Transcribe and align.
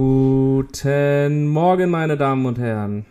Guten 0.00 1.48
Morgen, 1.48 1.90
meine 1.90 2.16
Damen 2.16 2.46
und 2.46 2.56
Herren. 2.56 3.04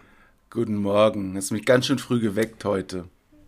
Guten 0.50 0.78
Morgen. 0.78 1.36
Hast 1.36 1.52
mich 1.52 1.66
ganz 1.66 1.86
schön 1.86 2.00
früh 2.00 2.22
geweckt 2.22 2.64
heute. 2.64 3.04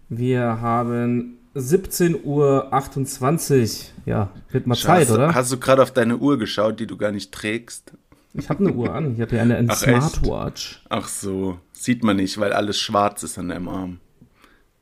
Wir 0.09 0.59
haben 0.59 1.37
17.28 1.55 2.21
Uhr. 2.25 3.71
Ja, 4.05 4.29
wird 4.51 4.67
mal 4.67 4.75
Zeit, 4.75 5.07
hast, 5.07 5.11
oder? 5.11 5.33
Hast 5.33 5.53
du 5.53 5.57
gerade 5.57 5.81
auf 5.81 5.91
deine 5.91 6.17
Uhr 6.17 6.37
geschaut, 6.37 6.81
die 6.81 6.85
du 6.85 6.97
gar 6.97 7.13
nicht 7.13 7.31
trägst? 7.31 7.93
Ich 8.33 8.49
habe 8.49 8.59
eine 8.59 8.73
Uhr 8.73 8.93
an. 8.93 9.13
Ich 9.13 9.21
habe 9.21 9.31
hier 9.31 9.41
eine, 9.41 9.55
eine 9.55 9.69
Ach, 9.71 9.77
Smartwatch. 9.77 10.81
Echt? 10.81 10.87
Ach 10.89 11.07
so. 11.07 11.59
Sieht 11.71 12.03
man 12.03 12.17
nicht, 12.17 12.37
weil 12.39 12.51
alles 12.51 12.77
schwarz 12.77 13.23
ist 13.23 13.39
an 13.39 13.47
deinem 13.47 13.69
Arm. 13.69 13.99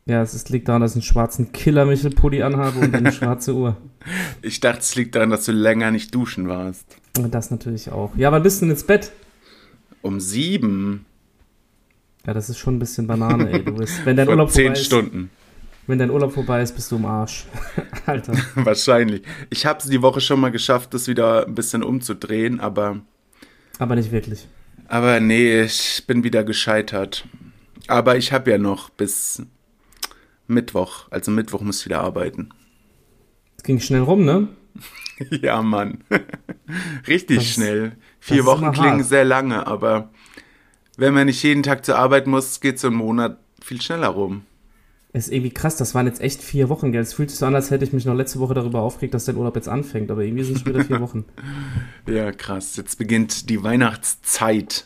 Ja, 0.08 0.22
es 0.22 0.48
liegt 0.48 0.70
daran, 0.70 0.82
dass 0.82 0.92
ich 0.92 0.96
einen 0.96 1.04
schwarzen 1.04 1.52
Killer-Michel-Pulli 1.52 2.42
anhabe 2.42 2.80
und 2.80 2.96
eine 2.96 3.12
schwarze 3.14 3.54
Uhr. 3.54 3.76
Ich 4.42 4.62
dachte, 4.62 4.80
es 4.80 4.96
liegt 4.96 5.16
daran, 5.16 5.30
dass 5.30 5.44
du 5.44 5.52
länger 5.52 5.92
nicht 5.92 6.16
duschen 6.16 6.48
warst. 6.48 6.96
Das 7.14 7.52
natürlich 7.52 7.92
auch. 7.92 8.16
Ja, 8.16 8.32
wann 8.32 8.42
bist 8.42 8.62
du 8.62 8.66
denn 8.66 8.72
ins 8.72 8.84
Bett? 8.84 9.12
Um 10.02 10.22
sieben. 10.22 11.06
Ja, 12.26 12.34
das 12.34 12.50
ist 12.50 12.58
schon 12.58 12.78
ein 12.78 12.80
bisschen 12.80 13.06
Banane, 13.06 13.52
ey. 13.52 13.66
Du 13.66 13.74
bist, 13.74 14.06
wenn 14.06 14.16
dein 14.16 14.28
Vor 14.28 14.36
Urlaub 14.36 14.52
zehn 14.52 14.68
vorbei 14.68 14.80
Stunden. 14.80 15.24
Ist, 15.24 15.88
wenn 15.88 16.00
dein 16.00 16.10
Urlaub 16.10 16.32
vorbei 16.32 16.62
ist, 16.62 16.74
bist 16.74 16.90
du 16.90 16.96
im 16.96 17.06
Arsch. 17.06 17.46
Alter. 18.06 18.34
Wahrscheinlich. 18.56 19.24
Ich 19.50 19.66
habe 19.66 19.80
es 19.80 19.90
die 19.90 20.02
Woche 20.02 20.22
schon 20.22 20.40
mal 20.40 20.52
geschafft, 20.52 20.94
das 20.94 21.10
wieder 21.10 21.46
ein 21.46 21.56
bisschen 21.56 21.84
umzudrehen, 21.84 22.62
aber. 22.62 23.02
Aber 23.78 23.96
nicht 23.96 24.14
wirklich. 24.14 24.48
Aber 24.88 25.20
nee, 25.20 25.64
ich 25.64 26.06
bin 26.08 26.24
wieder 26.24 26.46
gescheitert. 26.46 27.26
Aber 27.88 28.16
ich 28.16 28.32
habe 28.32 28.52
ja 28.52 28.58
noch 28.58 28.90
bis 28.90 29.42
Mittwoch. 30.48 31.08
Also 31.12 31.32
Mittwoch 31.32 31.62
muss 31.62 31.80
ich 31.82 31.86
wieder 31.86 32.02
arbeiten. 32.02 32.50
Es 33.58 33.64
ging 33.64 33.80
schnell 33.80 34.02
rum, 34.02 34.26
ne? 34.26 34.48
ja, 35.42 35.62
Mann. 35.62 36.04
Richtig 37.08 37.38
Das- 37.38 37.46
schnell. 37.48 37.98
Vier 38.20 38.46
Wochen 38.46 38.72
klingen 38.72 39.00
hart. 39.00 39.06
sehr 39.06 39.26
lange, 39.26 39.66
aber 39.68 40.10
wenn 40.98 41.14
man 41.14 41.28
nicht 41.28 41.42
jeden 41.44 41.64
Tag 41.64 41.86
zur 41.86 41.98
Arbeit 41.98 42.28
muss, 42.28 42.60
geht 42.60 42.80
so 42.80 42.88
ein 42.88 42.94
Monat 42.94 43.40
viel 43.62 43.82
schneller 43.82 44.10
rum. 44.10 44.44
Ist 45.14 45.32
irgendwie 45.32 45.52
krass, 45.52 45.78
das 45.78 45.96
waren 45.96 46.06
jetzt 46.06 46.22
echt 46.22 46.44
vier 46.44 46.68
Wochen, 46.70 46.92
gell? 46.92 47.02
Es 47.02 47.14
fühlt 47.14 47.30
sich 47.30 47.40
so 47.40 47.46
an, 47.46 47.56
als 47.56 47.72
hätte 47.72 47.86
ich 47.86 47.94
mich 47.94 48.06
noch 48.06 48.14
letzte 48.14 48.40
Woche 48.40 48.54
darüber 48.54 48.82
aufgeregt, 48.82 49.14
dass 49.14 49.26
dein 49.26 49.38
Urlaub 49.38 49.56
jetzt 49.56 49.70
anfängt, 49.70 50.12
aber 50.12 50.22
irgendwie 50.24 50.44
sind 50.44 50.58
es 50.58 50.66
wieder 50.66 50.84
vier 50.84 51.00
Wochen. 51.02 51.26
Ja, 52.08 52.32
krass. 52.32 52.76
Jetzt 52.76 52.98
beginnt 52.98 53.50
die 53.50 53.64
Weihnachtszeit. 53.64 54.86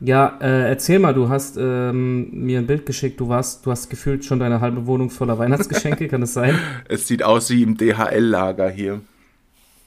Ja, 0.00 0.38
äh, 0.40 0.68
erzähl 0.68 0.98
mal, 0.98 1.14
du 1.14 1.28
hast 1.30 1.56
ähm, 1.56 2.28
mir 2.30 2.58
ein 2.58 2.66
Bild 2.66 2.84
geschickt, 2.84 3.18
du 3.18 3.28
warst, 3.28 3.64
du 3.64 3.70
hast 3.70 3.88
gefühlt 3.88 4.24
schon 4.24 4.38
deine 4.38 4.60
halbe 4.60 4.86
Wohnung 4.86 5.08
voller 5.08 5.38
Weihnachtsgeschenke, 5.38 6.08
kann 6.08 6.20
das 6.20 6.34
sein? 6.34 6.58
Es 6.88 7.08
sieht 7.08 7.22
aus 7.22 7.48
wie 7.50 7.62
im 7.62 7.76
DHL-Lager 7.76 8.68
hier. 8.68 9.00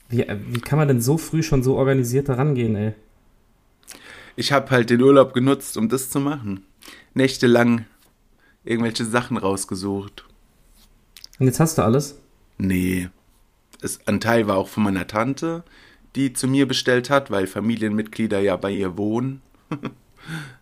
Wie, 0.08 0.22
äh, 0.22 0.36
wie 0.48 0.60
kann 0.60 0.78
man 0.78 0.88
denn 0.88 1.00
so 1.00 1.16
früh 1.16 1.42
schon 1.42 1.62
so 1.62 1.76
organisiert 1.76 2.28
da 2.28 2.34
rangehen, 2.34 2.74
ey? 2.74 2.94
Ich 4.34 4.52
habe 4.52 4.70
halt 4.70 4.90
den 4.90 5.00
Urlaub 5.02 5.32
genutzt, 5.32 5.76
um 5.76 5.88
das 5.88 6.10
zu 6.10 6.18
machen. 6.18 6.64
Nächtelang 7.14 7.84
irgendwelche 8.64 9.04
Sachen 9.04 9.36
rausgesucht. 9.36 10.24
Und 11.38 11.46
jetzt 11.46 11.60
hast 11.60 11.78
du 11.78 11.82
alles? 11.82 12.18
Nee. 12.58 13.08
Es, 13.80 14.06
ein 14.06 14.20
Teil 14.20 14.46
war 14.46 14.56
auch 14.56 14.68
von 14.68 14.82
meiner 14.82 15.06
Tante, 15.06 15.62
die 16.16 16.32
zu 16.32 16.48
mir 16.48 16.66
bestellt 16.66 17.10
hat, 17.10 17.30
weil 17.30 17.46
Familienmitglieder 17.46 18.40
ja 18.40 18.56
bei 18.56 18.72
ihr 18.72 18.96
wohnen. 18.96 19.40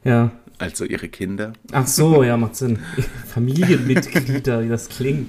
Ja. 0.05 0.31
Also 0.59 0.85
ihre 0.85 1.09
Kinder. 1.09 1.53
Ach 1.73 1.87
so, 1.87 2.23
ja, 2.25 2.37
macht 2.37 2.57
Sinn. 2.57 2.79
Familienmitglieder, 3.29 4.63
wie 4.65 4.69
das 4.69 4.89
klingt. 4.89 5.29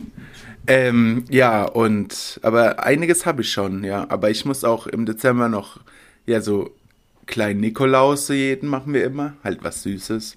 Ähm, 0.68 1.24
ja, 1.30 1.66
und 1.66 2.40
aber 2.44 2.84
einiges 2.84 3.26
habe 3.26 3.42
ich 3.42 3.52
schon, 3.52 3.84
ja. 3.84 4.10
Aber 4.10 4.30
ich 4.30 4.46
muss 4.46 4.64
auch 4.64 4.88
im 4.88 5.06
Dezember 5.06 5.50
noch, 5.50 5.80
ja, 6.26 6.42
so 6.42 6.72
kleinen 7.26 7.60
Nikolaus 7.60 8.26
zu 8.26 8.34
jeden 8.34 8.68
machen 8.70 8.94
wir 8.94 9.04
immer. 9.04 9.34
Halt 9.44 9.64
was 9.64 9.84
Süßes. 9.84 10.36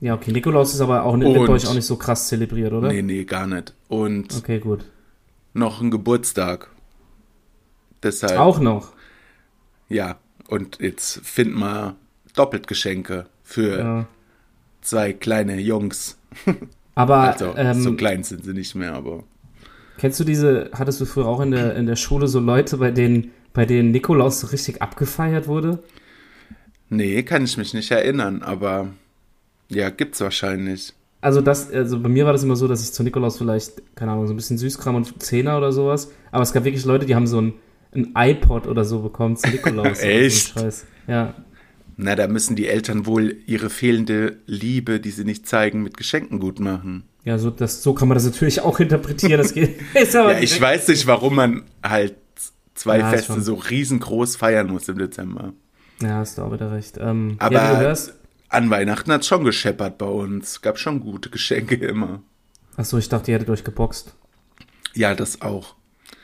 Ja, 0.00 0.14
okay, 0.14 0.32
Nikolaus 0.32 0.74
ist 0.74 0.80
aber 0.80 1.04
auch, 1.04 1.16
bei 1.16 1.48
euch 1.48 1.66
auch 1.66 1.74
nicht 1.74 1.86
so 1.86 1.96
krass 1.96 2.28
zelebriert, 2.28 2.72
oder? 2.72 2.88
Nee, 2.88 3.02
nee, 3.02 3.24
gar 3.24 3.46
nicht. 3.46 3.74
Und 3.88 4.34
Okay, 4.36 4.58
gut. 4.58 4.84
noch 5.54 5.80
ein 5.80 5.90
Geburtstag. 5.90 6.68
Deshalb, 8.02 8.38
Auch 8.38 8.58
noch. 8.60 8.92
ja. 9.88 10.16
Und 10.46 10.78
jetzt 10.80 11.20
find 11.24 11.54
mal 11.54 11.94
doppelt 12.36 12.66
Geschenke 12.66 13.26
für 13.42 13.78
Ja. 13.78 14.06
zwei 14.82 15.12
kleine 15.12 15.58
Jungs. 15.60 16.18
Aber 16.94 17.16
Also, 17.18 17.54
ähm, 17.56 17.80
so 17.80 17.94
klein 17.94 18.22
sind 18.22 18.44
sie 18.44 18.52
nicht 18.52 18.74
mehr, 18.76 18.92
aber. 18.94 19.24
Kennst 19.98 20.20
du 20.20 20.24
diese, 20.24 20.70
hattest 20.74 21.00
du 21.00 21.06
früher 21.06 21.26
auch 21.26 21.40
in 21.40 21.50
der, 21.50 21.74
in 21.74 21.86
der 21.86 21.96
Schule 21.96 22.28
so 22.28 22.38
Leute, 22.38 22.76
bei 22.76 22.92
denen, 22.92 23.32
bei 23.52 23.64
denen 23.66 23.90
Nikolaus 23.90 24.38
so 24.40 24.46
richtig 24.48 24.80
abgefeiert 24.80 25.48
wurde? 25.48 25.82
Nee, 26.88 27.22
kann 27.24 27.44
ich 27.44 27.56
mich 27.56 27.74
nicht 27.74 27.90
erinnern, 27.90 28.42
aber 28.42 28.88
ja, 29.68 29.90
gibt's 29.90 30.20
wahrscheinlich. 30.20 30.92
Also 31.20 31.40
das, 31.40 31.70
also 31.72 31.98
bei 31.98 32.08
mir 32.08 32.26
war 32.26 32.32
das 32.32 32.44
immer 32.44 32.54
so, 32.54 32.68
dass 32.68 32.82
ich 32.84 32.92
zu 32.92 33.02
Nikolaus 33.02 33.38
vielleicht, 33.38 33.82
keine 33.96 34.12
Ahnung, 34.12 34.26
so 34.28 34.32
ein 34.34 34.36
bisschen 34.36 34.58
Süßkram 34.58 34.94
und 34.94 35.20
Zehner 35.22 35.56
oder 35.56 35.72
sowas. 35.72 36.12
Aber 36.30 36.42
es 36.42 36.52
gab 36.52 36.64
wirklich 36.64 36.84
Leute, 36.84 37.06
die 37.06 37.14
haben 37.16 37.26
so 37.26 37.40
ein, 37.40 37.54
ein 37.92 38.12
iPod 38.16 38.66
oder 38.68 38.84
so 38.84 39.00
bekommen 39.00 39.36
zu 39.36 39.48
Nikolaus. 39.48 39.98
Echt? 40.02 40.54
So 40.54 40.60
Scheiß. 40.60 40.86
Ja. 41.08 41.34
Na, 41.96 42.16
da 42.16 42.26
müssen 42.26 42.56
die 42.56 42.66
Eltern 42.68 43.06
wohl 43.06 43.36
ihre 43.46 43.70
fehlende 43.70 44.38
Liebe, 44.46 45.00
die 45.00 45.10
sie 45.10 45.24
nicht 45.24 45.46
zeigen, 45.46 45.82
mit 45.82 45.96
Geschenken 45.96 46.40
gut 46.40 46.58
machen. 46.60 47.04
Ja, 47.24 47.38
so, 47.38 47.50
das, 47.50 47.82
so 47.82 47.94
kann 47.94 48.08
man 48.08 48.16
das 48.16 48.24
natürlich 48.24 48.60
auch 48.60 48.80
interpretieren. 48.80 49.38
Das 49.38 49.54
geht, 49.54 49.78
aber 50.14 50.32
Ja, 50.34 50.40
ich 50.40 50.60
weiß 50.60 50.88
nicht, 50.88 51.06
warum 51.06 51.36
man 51.36 51.62
halt 51.82 52.16
zwei 52.74 52.98
Ja, 52.98 53.10
Feste 53.10 53.40
so 53.40 53.54
riesengroß 53.54 54.36
feiern 54.36 54.68
muss 54.70 54.88
im 54.88 54.98
Dezember. 54.98 55.52
Ja, 56.02 56.16
hast 56.18 56.38
du 56.38 56.42
auch 56.42 56.52
wieder 56.52 56.72
recht. 56.72 56.98
Ähm, 57.00 57.36
Aber 57.38 57.54
ja, 57.54 57.76
hörst. 57.78 58.14
an 58.48 58.68
Weihnachten 58.70 59.12
hat's 59.12 59.28
schon 59.28 59.44
gescheppert 59.44 59.96
bei 59.96 60.06
uns. 60.06 60.60
Gab 60.60 60.78
schon 60.78 61.00
gute 61.00 61.30
Geschenke 61.30 61.76
immer. 61.76 62.20
Achso, 62.76 62.98
ich 62.98 63.08
dachte, 63.08 63.30
ihr 63.30 63.36
hättet 63.36 63.50
euch 63.50 63.62
geboxt. 63.62 64.14
Ja, 64.94 65.14
das 65.14 65.40
auch. 65.40 65.76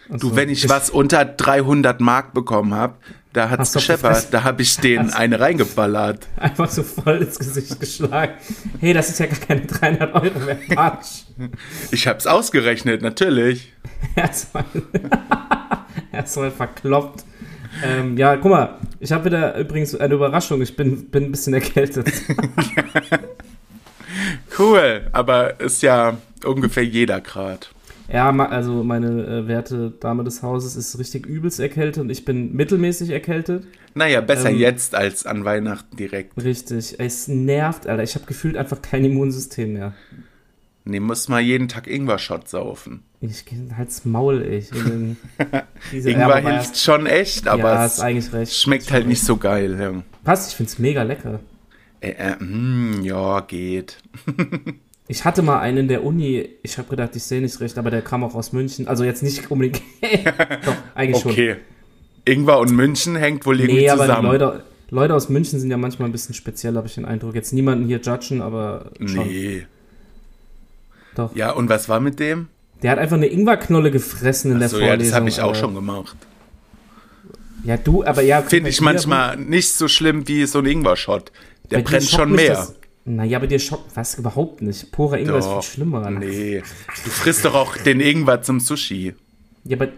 Achso. 0.08 0.30
Du, 0.30 0.36
wenn 0.36 0.48
ich 0.48 0.68
was 0.68 0.90
unter 0.90 1.24
300 1.24 2.00
Mark 2.00 2.34
bekommen 2.34 2.74
habe, 2.74 2.96
da 3.32 3.48
hat's 3.50 3.60
Hast 3.60 3.74
du 3.74 3.78
gescheppert. 3.78 4.26
Da 4.32 4.42
habe 4.44 4.62
ich 4.62 4.76
Hast- 4.98 5.16
eine 5.16 5.38
reingeballert. 5.40 6.26
Einfach 6.36 6.68
so 6.68 6.82
voll 6.82 7.18
ins 7.18 7.38
Gesicht 7.38 7.78
geschlagen. 7.78 8.34
Hey, 8.80 8.92
das 8.92 9.08
ist 9.08 9.18
ja 9.20 9.26
gar 9.26 9.38
keine 9.38 9.62
300 9.66 10.14
Euro 10.14 10.38
mehr. 10.40 10.56
Quatsch. 10.56 11.22
Ich 11.90 12.06
hab's 12.06 12.26
ausgerechnet, 12.26 13.02
natürlich. 13.02 13.72
Erstmal, 14.16 14.64
erstmal 16.12 16.50
verkloppt. 16.50 17.24
Ähm, 17.84 18.16
ja, 18.18 18.36
guck 18.36 18.50
mal, 18.50 18.78
ich 18.98 19.12
habe 19.12 19.26
wieder 19.26 19.56
übrigens 19.56 19.94
eine 19.94 20.14
Überraschung. 20.14 20.60
Ich 20.60 20.74
bin, 20.76 21.08
bin 21.10 21.24
ein 21.26 21.30
bisschen 21.30 21.54
erkältet. 21.54 22.10
Cool, 24.58 25.08
aber 25.12 25.60
ist 25.60 25.82
ja 25.82 26.18
ungefähr 26.44 26.84
jeder 26.84 27.20
Grad. 27.20 27.70
Ja, 28.12 28.30
also 28.30 28.82
meine 28.82 29.24
äh, 29.26 29.48
werte 29.48 29.92
Dame 30.00 30.24
des 30.24 30.42
Hauses 30.42 30.74
ist 30.74 30.98
richtig 30.98 31.26
übelst 31.26 31.60
erkältet 31.60 32.02
und 32.02 32.10
ich 32.10 32.24
bin 32.24 32.52
mittelmäßig 32.54 33.10
erkältet. 33.10 33.66
Naja, 33.94 34.20
besser 34.20 34.50
Ähm, 34.50 34.58
jetzt 34.58 34.94
als 34.94 35.26
an 35.26 35.44
Weihnachten 35.44 35.96
direkt. 35.96 36.42
Richtig. 36.42 36.96
Es 36.98 37.28
nervt, 37.28 37.86
Alter. 37.86 38.02
Ich 38.02 38.14
habe 38.16 38.26
gefühlt 38.26 38.56
einfach 38.56 38.82
kein 38.82 39.04
Immunsystem 39.04 39.74
mehr. 39.74 39.94
Nee, 40.84 40.98
muss 40.98 41.28
mal 41.28 41.40
jeden 41.40 41.68
Tag 41.68 41.86
Ingwer-Shot 41.86 42.48
saufen. 42.48 43.02
Ich 43.20 43.44
gehe 43.44 43.58
halt's 43.76 44.04
Maul. 44.04 44.42
Ich 44.42 44.70
Ingwer 45.92 46.38
hilft 46.38 46.78
schon 46.78 47.06
echt, 47.06 47.46
aber 47.46 47.74
ja, 47.74 47.86
es 47.86 48.32
recht. 48.32 48.54
schmeckt 48.54 48.90
halt 48.90 49.06
nicht 49.06 49.22
so 49.22 49.36
geil. 49.36 49.78
Ja. 49.78 50.02
Passt, 50.24 50.50
ich 50.50 50.56
find's 50.56 50.78
mega 50.78 51.02
lecker. 51.02 51.38
äh, 52.00 52.10
äh, 52.10 52.38
hm, 52.38 53.02
ja 53.02 53.40
geht. 53.40 53.98
Ich 55.10 55.24
hatte 55.24 55.42
mal 55.42 55.58
einen 55.58 55.78
in 55.78 55.88
der 55.88 56.04
Uni, 56.04 56.48
ich 56.62 56.78
habe 56.78 56.88
gedacht, 56.88 57.16
ich 57.16 57.24
sehe 57.24 57.40
nicht 57.40 57.58
recht, 57.58 57.76
aber 57.78 57.90
der 57.90 58.00
kam 58.00 58.22
auch 58.22 58.36
aus 58.36 58.52
München. 58.52 58.86
Also 58.86 59.02
jetzt 59.02 59.24
nicht 59.24 59.50
unbedingt. 59.50 59.82
Doch, 60.64 60.76
eigentlich 60.94 61.20
schon. 61.20 61.32
Okay. 61.32 61.56
Ingwer 62.24 62.60
und 62.60 62.70
München 62.70 63.16
hängt 63.16 63.44
wohl 63.44 63.58
irgendwie 63.58 63.80
Nee, 63.80 63.90
aber 63.90 64.02
zusammen. 64.06 64.28
Leute, 64.28 64.62
Leute 64.90 65.14
aus 65.16 65.28
München 65.28 65.58
sind 65.58 65.68
ja 65.68 65.76
manchmal 65.78 66.08
ein 66.08 66.12
bisschen 66.12 66.36
speziell, 66.36 66.76
habe 66.76 66.86
ich 66.86 66.94
den 66.94 67.06
Eindruck. 67.06 67.34
Jetzt 67.34 67.52
niemanden 67.52 67.86
hier 67.88 67.98
judgen, 67.98 68.40
aber 68.40 68.92
schon. 69.04 69.26
nee. 69.26 69.66
Doch. 71.16 71.34
Ja, 71.34 71.50
und 71.50 71.68
was 71.68 71.88
war 71.88 71.98
mit 71.98 72.20
dem? 72.20 72.46
Der 72.82 72.92
hat 72.92 72.98
einfach 73.00 73.16
eine 73.16 73.26
Ingwerknolle 73.26 73.90
gefressen 73.90 74.52
in 74.52 74.60
der 74.60 74.68
So, 74.68 74.76
Vorlesung. 74.78 74.96
ja, 75.00 75.04
das 75.04 75.12
habe 75.12 75.28
ich 75.28 75.40
auch 75.40 75.56
schon 75.56 75.74
gemacht. 75.74 76.16
Ja, 77.64 77.76
du, 77.76 78.04
aber 78.04 78.22
ja. 78.22 78.42
Finde 78.42 78.70
ich 78.70 78.80
manchmal 78.80 79.36
nicht 79.38 79.72
so 79.72 79.88
schlimm 79.88 80.28
wie 80.28 80.46
so 80.46 80.60
ein 80.60 80.66
Ingwer-Shot. 80.66 81.32
Der 81.72 81.80
brennt 81.80 82.04
schon 82.04 82.30
mehr. 82.30 82.54
Das, 82.54 82.74
naja, 83.04 83.38
bei 83.38 83.46
dir 83.46 83.58
schockt 83.58 83.96
was 83.96 84.16
überhaupt 84.16 84.62
nicht. 84.62 84.92
Purer 84.92 85.18
Ingwer 85.18 85.38
ist 85.38 85.46
viel 85.46 85.54
Doch. 85.54 85.62
schlimmer. 85.62 86.10
Nee. 86.10 86.62
Du 87.04 87.10
frisst 87.10 87.44
doch 87.44 87.54
auch 87.54 87.76
den 87.76 88.00
Ingwer 88.00 88.42
zum 88.42 88.60
Sushi. 88.60 89.14
Ja, 89.64 89.76
aber, 89.76 89.88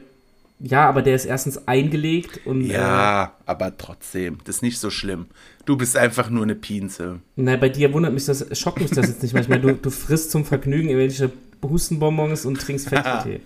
ja, 0.60 0.88
aber 0.88 1.02
der 1.02 1.14
ist 1.16 1.24
erstens 1.24 1.66
eingelegt 1.68 2.40
und. 2.46 2.62
Äh, 2.62 2.74
Ja, 2.74 3.36
aber 3.46 3.76
trotzdem, 3.76 4.38
das 4.44 4.56
ist 4.56 4.62
nicht 4.62 4.78
so 4.78 4.90
schlimm. 4.90 5.26
Du 5.64 5.76
bist 5.76 5.96
einfach 5.96 6.30
nur 6.30 6.42
eine 6.42 6.54
Pinse. 6.56 7.20
Na, 7.36 7.56
bei 7.56 7.68
dir 7.68 7.92
wundert 7.92 8.12
mich 8.14 8.24
das, 8.24 8.44
schockt 8.58 8.80
mich 8.80 8.90
das 8.90 9.06
jetzt 9.08 9.22
nicht 9.22 9.34
manchmal. 9.34 9.60
Du, 9.60 9.72
du 9.74 9.90
frisst 9.90 10.30
zum 10.32 10.44
Vergnügen 10.44 10.88
irgendwelche 10.88 11.30
Hustenbonbons 11.62 12.44
und 12.44 12.60
trinkst 12.60 12.88
Fetttee. 12.90 13.40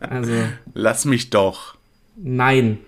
Also, 0.00 0.32
Lass 0.74 1.04
mich 1.04 1.30
doch. 1.30 1.76
nein. 2.16 2.78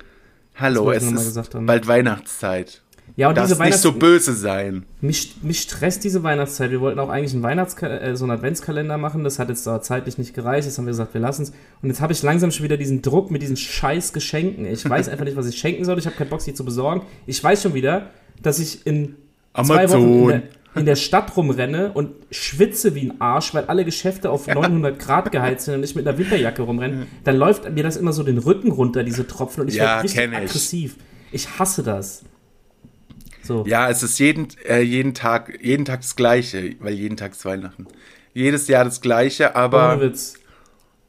Hallo, 0.56 0.90
es 0.90 1.04
ist 1.04 1.50
bald 1.64 1.86
Weihnachtszeit. 1.86 2.82
Ja, 3.16 3.28
und 3.28 3.36
Darf 3.36 3.48
diese 3.48 3.62
nicht 3.62 3.76
so 3.78 3.88
Weihnachts 3.90 4.00
böse 4.00 4.32
sein. 4.34 4.84
mich, 5.00 5.36
mich 5.42 5.60
stresst 5.60 6.04
diese 6.04 6.22
Weihnachtszeit. 6.22 6.70
Wir 6.70 6.80
wollten 6.80 6.98
auch 6.98 7.08
eigentlich 7.08 7.32
einen 7.32 7.42
Weihnachts 7.42 7.80
äh, 7.82 8.14
so 8.14 8.24
einen 8.24 8.32
Adventskalender 8.32 8.98
machen. 8.98 9.24
Das 9.24 9.38
hat 9.38 9.48
jetzt 9.48 9.66
da 9.66 9.82
zeitlich 9.82 10.18
nicht 10.18 10.34
gereicht. 10.34 10.66
Jetzt 10.66 10.78
haben 10.78 10.86
wir 10.86 10.92
gesagt, 10.92 11.14
wir 11.14 11.20
lassen 11.20 11.42
es. 11.42 11.52
Und 11.82 11.88
jetzt 11.88 12.00
habe 12.00 12.12
ich 12.12 12.22
langsam 12.22 12.50
schon 12.50 12.64
wieder 12.64 12.76
diesen 12.76 13.02
Druck 13.02 13.30
mit 13.30 13.42
diesen 13.42 13.56
scheiß 13.56 14.12
Geschenken. 14.12 14.66
Ich 14.66 14.88
weiß 14.88 15.08
einfach 15.08 15.24
nicht, 15.24 15.36
was 15.36 15.46
ich 15.46 15.58
schenken 15.58 15.84
soll. 15.84 15.98
Ich 15.98 16.06
habe 16.06 16.16
keinen 16.16 16.30
Bock, 16.30 16.40
sie 16.40 16.54
zu 16.54 16.64
besorgen. 16.64 17.02
Ich 17.26 17.42
weiß 17.42 17.62
schon 17.62 17.74
wieder, 17.74 18.10
dass 18.42 18.58
ich 18.58 18.86
in 18.86 19.16
zwei 19.54 19.88
Wochen 19.90 19.98
in 19.98 20.04
Amazon. 20.12 20.28
der, 20.28 20.42
in 20.76 20.86
der 20.86 20.96
Stadt 20.96 21.36
rumrenne 21.36 21.92
und 21.92 22.10
schwitze 22.30 22.94
wie 22.94 23.10
ein 23.10 23.20
Arsch, 23.20 23.52
weil 23.54 23.64
alle 23.64 23.84
Geschäfte 23.84 24.30
auf 24.30 24.46
900 24.46 24.98
Grad 24.98 25.32
geheizt 25.32 25.64
sind 25.64 25.74
und 25.74 25.82
ich 25.82 25.96
mit 25.96 26.06
einer 26.06 26.16
Winterjacke 26.16 26.62
rumrenne. 26.62 27.06
Dann 27.24 27.36
läuft 27.36 27.70
mir 27.70 27.82
das 27.82 27.96
immer 27.96 28.12
so 28.12 28.22
den 28.22 28.38
Rücken 28.38 28.70
runter, 28.70 29.02
diese 29.02 29.26
Tropfen. 29.26 29.62
Und 29.62 29.68
ich 29.68 29.74
Ja, 29.74 29.84
werde 29.84 30.04
richtig 30.04 30.32
aggressiv. 30.34 30.96
Ich 31.32 31.58
hasse 31.58 31.82
das. 31.82 32.22
So. 33.50 33.64
Ja, 33.66 33.90
es 33.90 34.04
ist 34.04 34.20
jeden, 34.20 34.46
äh, 34.64 34.80
jeden 34.80 35.12
Tag, 35.12 35.58
jeden 35.60 35.84
Tag 35.84 36.02
das 36.02 36.14
Gleiche, 36.14 36.76
weil 36.78 36.94
jeden 36.94 37.16
Tag 37.16 37.32
ist 37.32 37.44
Weihnachten. 37.44 37.88
Jedes 38.32 38.68
Jahr 38.68 38.84
das 38.84 39.00
Gleiche, 39.00 39.56
aber 39.56 39.94
Ohne 39.94 40.02
Witz. 40.02 40.34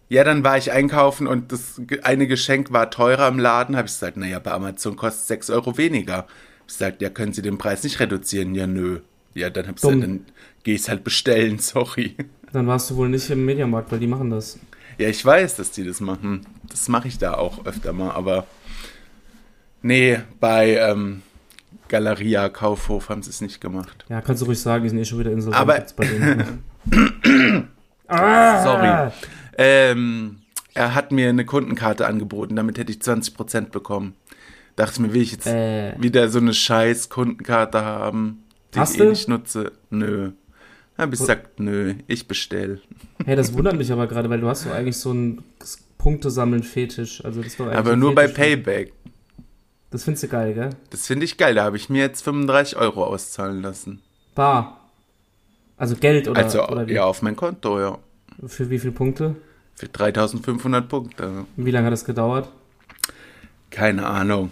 ja, 0.10 0.24
dann 0.24 0.44
war 0.44 0.58
ich 0.58 0.72
einkaufen 0.72 1.28
und 1.28 1.52
das 1.52 1.80
eine 2.02 2.26
Geschenk 2.26 2.72
war 2.74 2.90
teurer 2.90 3.28
im 3.28 3.38
Laden. 3.38 3.78
Habe 3.78 3.86
ich 3.86 3.94
gesagt, 3.94 4.18
naja, 4.18 4.40
bei 4.40 4.50
Amazon 4.54 4.96
kostet 4.96 5.28
6 5.28 5.52
Euro 5.52 5.78
weniger. 5.78 6.18
Hab 6.18 6.30
ich 6.66 6.74
gesagt, 6.74 7.02
ja, 7.04 7.12
können 7.12 7.32
Sie 7.32 7.44
den 7.44 7.60
Preis 7.60 7.84
nicht 7.84 8.00
reduzieren? 8.00 8.56
Ja, 8.56 8.66
nö. 8.66 9.02
Ja, 9.36 9.52
dann 9.52 9.68
hab 9.68 9.76
ich 9.76 9.82
gesagt, 9.84 10.02
dann 10.02 10.26
geh 10.64 10.74
ich's 10.74 10.90
halt 10.90 11.04
bestellen, 11.04 11.60
sorry. 11.60 12.16
Dann 12.52 12.66
warst 12.66 12.90
du 12.90 12.96
wohl 12.96 13.10
nicht 13.10 13.30
im 13.30 13.46
Mediamarkt, 13.46 13.92
weil 13.92 14.00
die 14.00 14.08
machen 14.08 14.32
das. 14.32 14.58
Ja, 14.98 15.10
ich 15.10 15.24
weiß, 15.24 15.58
dass 15.58 15.70
die 15.70 15.86
das 15.86 16.00
machen. 16.02 16.48
Das 16.68 16.88
mache 16.90 17.08
ich 17.08 17.20
da 17.20 17.36
auch 17.36 17.66
öfter 17.68 17.94
mal, 17.94 18.10
aber 18.12 18.48
nee, 19.84 20.20
bei 20.40 20.76
ähm, 20.78 21.22
Galeria 21.88 22.50
Kaufhof 22.50 23.10
haben 23.10 23.22
sie 23.22 23.30
es 23.30 23.42
nicht 23.42 23.60
gemacht. 23.62 24.06
Ja, 24.10 24.22
kannst 24.22 24.42
du 24.42 24.46
ruhig 24.46 24.60
sagen, 24.62 24.84
die 24.84 24.90
sind 24.90 25.00
eh 25.00 25.06
schon 25.06 25.20
wieder 25.20 25.32
insolvent. 25.32 25.62
Aber- 25.62 25.86
bei 25.96 26.06
denen 26.06 26.64
ah, 28.08 28.64
Sorry. 28.64 29.12
Ähm, 29.58 30.38
er 30.74 30.96
hat 30.96 31.12
mir 31.12 31.30
eine 31.30 31.46
Kundenkarte 31.46 32.08
angeboten, 32.08 32.56
damit 32.56 32.78
hätte 32.78 32.92
ich 32.92 33.00
20% 33.00 33.70
bekommen. 33.72 34.14
Dachte 34.78 34.94
ich 34.96 35.00
mir, 35.00 35.14
will 35.14 35.22
ich 35.22 35.34
jetzt 35.34 35.48
Äh, 35.48 35.94
wieder 36.02 36.30
so 36.30 36.40
eine 36.40 36.54
scheiß 36.54 37.10
Kundenkarte 37.10 37.84
haben, 37.84 38.44
die 38.74 38.80
Hast 38.80 38.96
ich 38.96 39.02
eh 39.02 39.10
nicht 39.10 39.28
nutze? 39.28 39.74
Nö. 39.90 40.32
Hab 40.98 41.12
ich 41.14 41.20
gesagt, 41.20 41.60
nö, 41.60 41.96
ich 42.08 42.28
bestell. 42.28 42.80
hey, 43.26 43.36
das 43.36 43.54
wundert 43.54 43.76
mich 43.76 43.92
aber 43.92 44.08
gerade, 44.08 44.30
weil 44.30 44.40
du 44.40 44.48
hast 44.48 44.66
doch 44.66 44.72
eigentlich 44.72 44.98
so 44.98 45.10
einen 45.12 45.44
Punktesammeln-Fetisch. 45.98 47.24
Also 47.26 47.42
das 47.42 47.60
eigentlich 47.60 47.78
Aber 47.78 47.96
nur 47.96 48.14
bei 48.16 48.28
Fetisch. 48.28 48.38
Payback. 48.64 48.94
Das 49.92 50.04
findest 50.06 50.24
du 50.24 50.28
geil, 50.30 50.54
gell? 50.54 50.70
Das 50.90 51.06
finde 51.08 51.26
ich 51.26 51.38
geil. 51.38 51.54
Da 51.56 51.64
habe 51.64 51.78
ich 51.78 51.90
mir 51.90 52.00
jetzt 52.02 52.24
35 52.24 52.78
Euro 52.78 53.06
auszahlen 53.06 53.62
lassen. 53.62 54.02
Bar. 54.36 54.80
Also 55.78 55.96
Geld 55.96 56.28
oder, 56.28 56.44
also, 56.44 56.68
oder 56.68 56.88
wie? 56.88 56.94
ja, 56.94 57.04
auf 57.04 57.22
mein 57.22 57.36
Konto, 57.36 57.80
ja. 57.80 57.98
Für 58.48 58.70
wie 58.70 58.80
viele 58.80 58.94
Punkte? 58.94 59.36
Für 59.76 59.88
3500 59.88 60.88
Punkte. 60.88 61.46
Wie 61.58 61.72
lange 61.72 61.88
hat 61.88 61.94
das 61.94 62.06
gedauert? 62.06 62.50
Keine 63.70 64.06
Ahnung. 64.06 64.52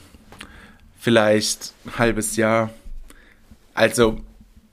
Vielleicht 0.98 1.74
ein 1.86 1.98
halbes 2.00 2.36
Jahr. 2.36 2.72
Also, 3.74 4.18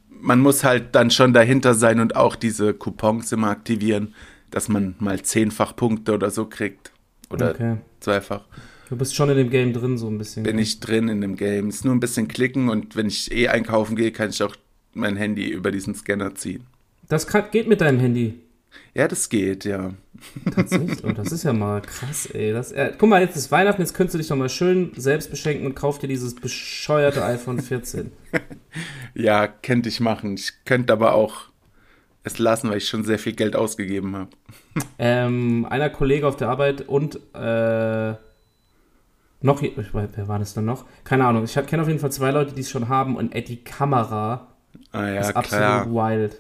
man 0.08 0.40
muss 0.40 0.64
halt 0.64 0.94
dann 0.94 1.10
schon 1.10 1.32
dahinter 1.32 1.74
sein 1.74 2.00
und 2.00 2.16
auch 2.16 2.34
diese 2.36 2.74
Coupons 2.74 3.30
immer 3.32 3.50
aktivieren, 3.50 4.14
dass 4.50 4.68
man 4.68 4.96
mal 4.98 5.22
zehnfach 5.22 5.76
Punkte 5.76 6.14
oder 6.14 6.30
so 6.30 6.46
kriegt. 6.46 6.90
Oder 7.30 7.50
Okay. 7.50 7.76
zweifach. 8.00 8.44
Du 8.88 8.96
bist 8.96 9.14
schon 9.16 9.28
in 9.30 9.36
dem 9.36 9.50
Game 9.50 9.72
drin, 9.72 9.98
so 9.98 10.08
ein 10.08 10.18
bisschen. 10.18 10.44
Bin 10.44 10.58
ich 10.58 10.78
drin 10.78 11.08
in 11.08 11.20
dem 11.20 11.36
Game. 11.36 11.68
Ist 11.68 11.84
nur 11.84 11.94
ein 11.94 12.00
bisschen 12.00 12.28
klicken 12.28 12.68
und 12.68 12.94
wenn 12.94 13.06
ich 13.06 13.32
eh 13.32 13.48
einkaufen 13.48 13.96
gehe, 13.96 14.12
kann 14.12 14.30
ich 14.30 14.42
auch 14.42 14.54
mein 14.94 15.16
Handy 15.16 15.48
über 15.48 15.72
diesen 15.72 15.94
Scanner 15.94 16.34
ziehen. 16.34 16.66
Das 17.08 17.26
kann, 17.26 17.44
geht 17.50 17.68
mit 17.68 17.80
deinem 17.80 17.98
Handy. 17.98 18.40
Ja, 18.94 19.08
das 19.08 19.28
geht, 19.28 19.64
ja. 19.64 19.92
Tatsächlich. 20.54 21.04
Oh, 21.04 21.12
das 21.12 21.32
ist 21.32 21.44
ja 21.44 21.52
mal 21.52 21.82
krass, 21.82 22.26
ey. 22.26 22.52
Das, 22.52 22.72
äh, 22.72 22.92
guck 22.96 23.08
mal, 23.08 23.20
jetzt 23.20 23.36
ist 23.36 23.50
Weihnachten, 23.50 23.82
jetzt 23.82 23.94
könntest 23.94 24.14
du 24.14 24.18
dich 24.18 24.28
doch 24.28 24.36
mal 24.36 24.48
schön 24.48 24.92
selbst 24.96 25.30
beschenken 25.30 25.66
und 25.66 25.74
kauf 25.74 25.98
dir 25.98 26.08
dieses 26.08 26.34
bescheuerte 26.34 27.24
iPhone 27.24 27.60
14. 27.60 28.12
Ja, 29.14 29.46
könnte 29.46 29.88
ich 29.88 30.00
machen. 30.00 30.34
Ich 30.34 30.52
könnte 30.66 30.92
aber 30.92 31.14
auch 31.14 31.44
es 32.22 32.38
lassen, 32.38 32.68
weil 32.68 32.76
ich 32.76 32.88
schon 32.88 33.02
sehr 33.02 33.18
viel 33.18 33.32
Geld 33.32 33.56
ausgegeben 33.56 34.14
habe. 34.14 34.30
Ähm, 34.98 35.66
einer 35.70 35.88
Kollege 35.88 36.28
auf 36.28 36.36
der 36.36 36.50
Arbeit 36.50 36.82
und 36.82 37.16
äh, 37.32 38.14
noch, 39.42 39.62
je- 39.62 39.72
ich 39.76 39.92
weiß, 39.94 40.08
wer 40.14 40.28
war 40.28 40.38
das 40.38 40.54
dann 40.54 40.64
noch? 40.64 40.84
Keine 41.04 41.24
Ahnung. 41.26 41.44
Ich 41.44 41.54
kenne 41.66 41.82
auf 41.82 41.88
jeden 41.88 42.00
Fall 42.00 42.12
zwei 42.12 42.30
Leute, 42.30 42.54
die 42.54 42.60
es 42.62 42.70
schon 42.70 42.88
haben 42.88 43.16
und 43.16 43.34
ey, 43.34 43.42
die 43.44 43.58
Kamera 43.62 44.48
Ah 44.92 45.08
ja, 45.08 45.20
ist 45.20 45.30
klar. 45.48 45.82
absolut 45.82 45.94
wild. 45.94 46.38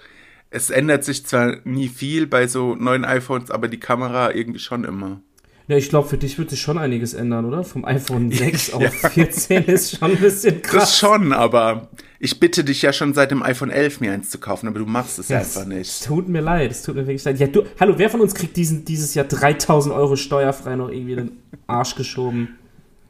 Es 0.50 0.70
ändert 0.70 1.04
sich 1.04 1.26
zwar 1.26 1.56
nie 1.64 1.88
viel 1.88 2.26
bei 2.26 2.46
so 2.46 2.74
neuen 2.74 3.04
iPhones, 3.04 3.50
aber 3.50 3.68
die 3.68 3.80
Kamera 3.80 4.32
irgendwie 4.32 4.60
schon 4.60 4.84
immer. 4.84 5.20
Ja, 5.68 5.76
ich 5.76 5.88
glaube, 5.88 6.08
für 6.08 6.16
dich 6.16 6.38
wird 6.38 6.48
sich 6.50 6.60
schon 6.60 6.78
einiges 6.78 7.12
ändern, 7.12 7.44
oder? 7.44 7.64
Vom 7.64 7.84
iPhone 7.84 8.30
6 8.32 8.72
auf 8.72 8.88
14 8.94 9.64
ist 9.64 9.98
schon 9.98 10.12
ein 10.12 10.16
bisschen 10.18 10.62
Das 10.62 10.70
krass. 10.70 10.98
schon, 10.98 11.32
aber 11.32 11.88
ich 12.20 12.38
bitte 12.38 12.62
dich 12.62 12.82
ja 12.82 12.92
schon 12.92 13.12
seit 13.14 13.32
dem 13.32 13.42
iPhone 13.42 13.70
11 13.70 14.00
mir 14.00 14.12
eins 14.12 14.30
zu 14.30 14.38
kaufen, 14.38 14.68
aber 14.68 14.78
du 14.78 14.86
machst 14.86 15.18
es 15.18 15.28
Ja, 15.28 15.38
einfach 15.38 15.62
Es 15.62 15.66
nicht. 15.66 16.04
tut 16.06 16.28
mir 16.28 16.40
leid, 16.40 16.70
es 16.70 16.82
tut 16.82 16.94
mir 16.94 17.02
wirklich 17.06 17.24
leid. 17.24 17.40
Ja, 17.40 17.48
du, 17.48 17.64
hallo, 17.80 17.94
wer 17.98 18.08
von 18.08 18.20
uns 18.20 18.32
kriegt 18.34 18.56
diesen, 18.56 18.84
dieses 18.84 19.14
Jahr 19.14 19.26
3000 19.26 19.92
Euro 19.92 20.14
steuerfrei 20.14 20.76
noch 20.76 20.88
irgendwie 20.88 21.12
in 21.12 21.18
den 21.18 21.32
Arsch 21.66 21.96
geschoben? 21.96 22.56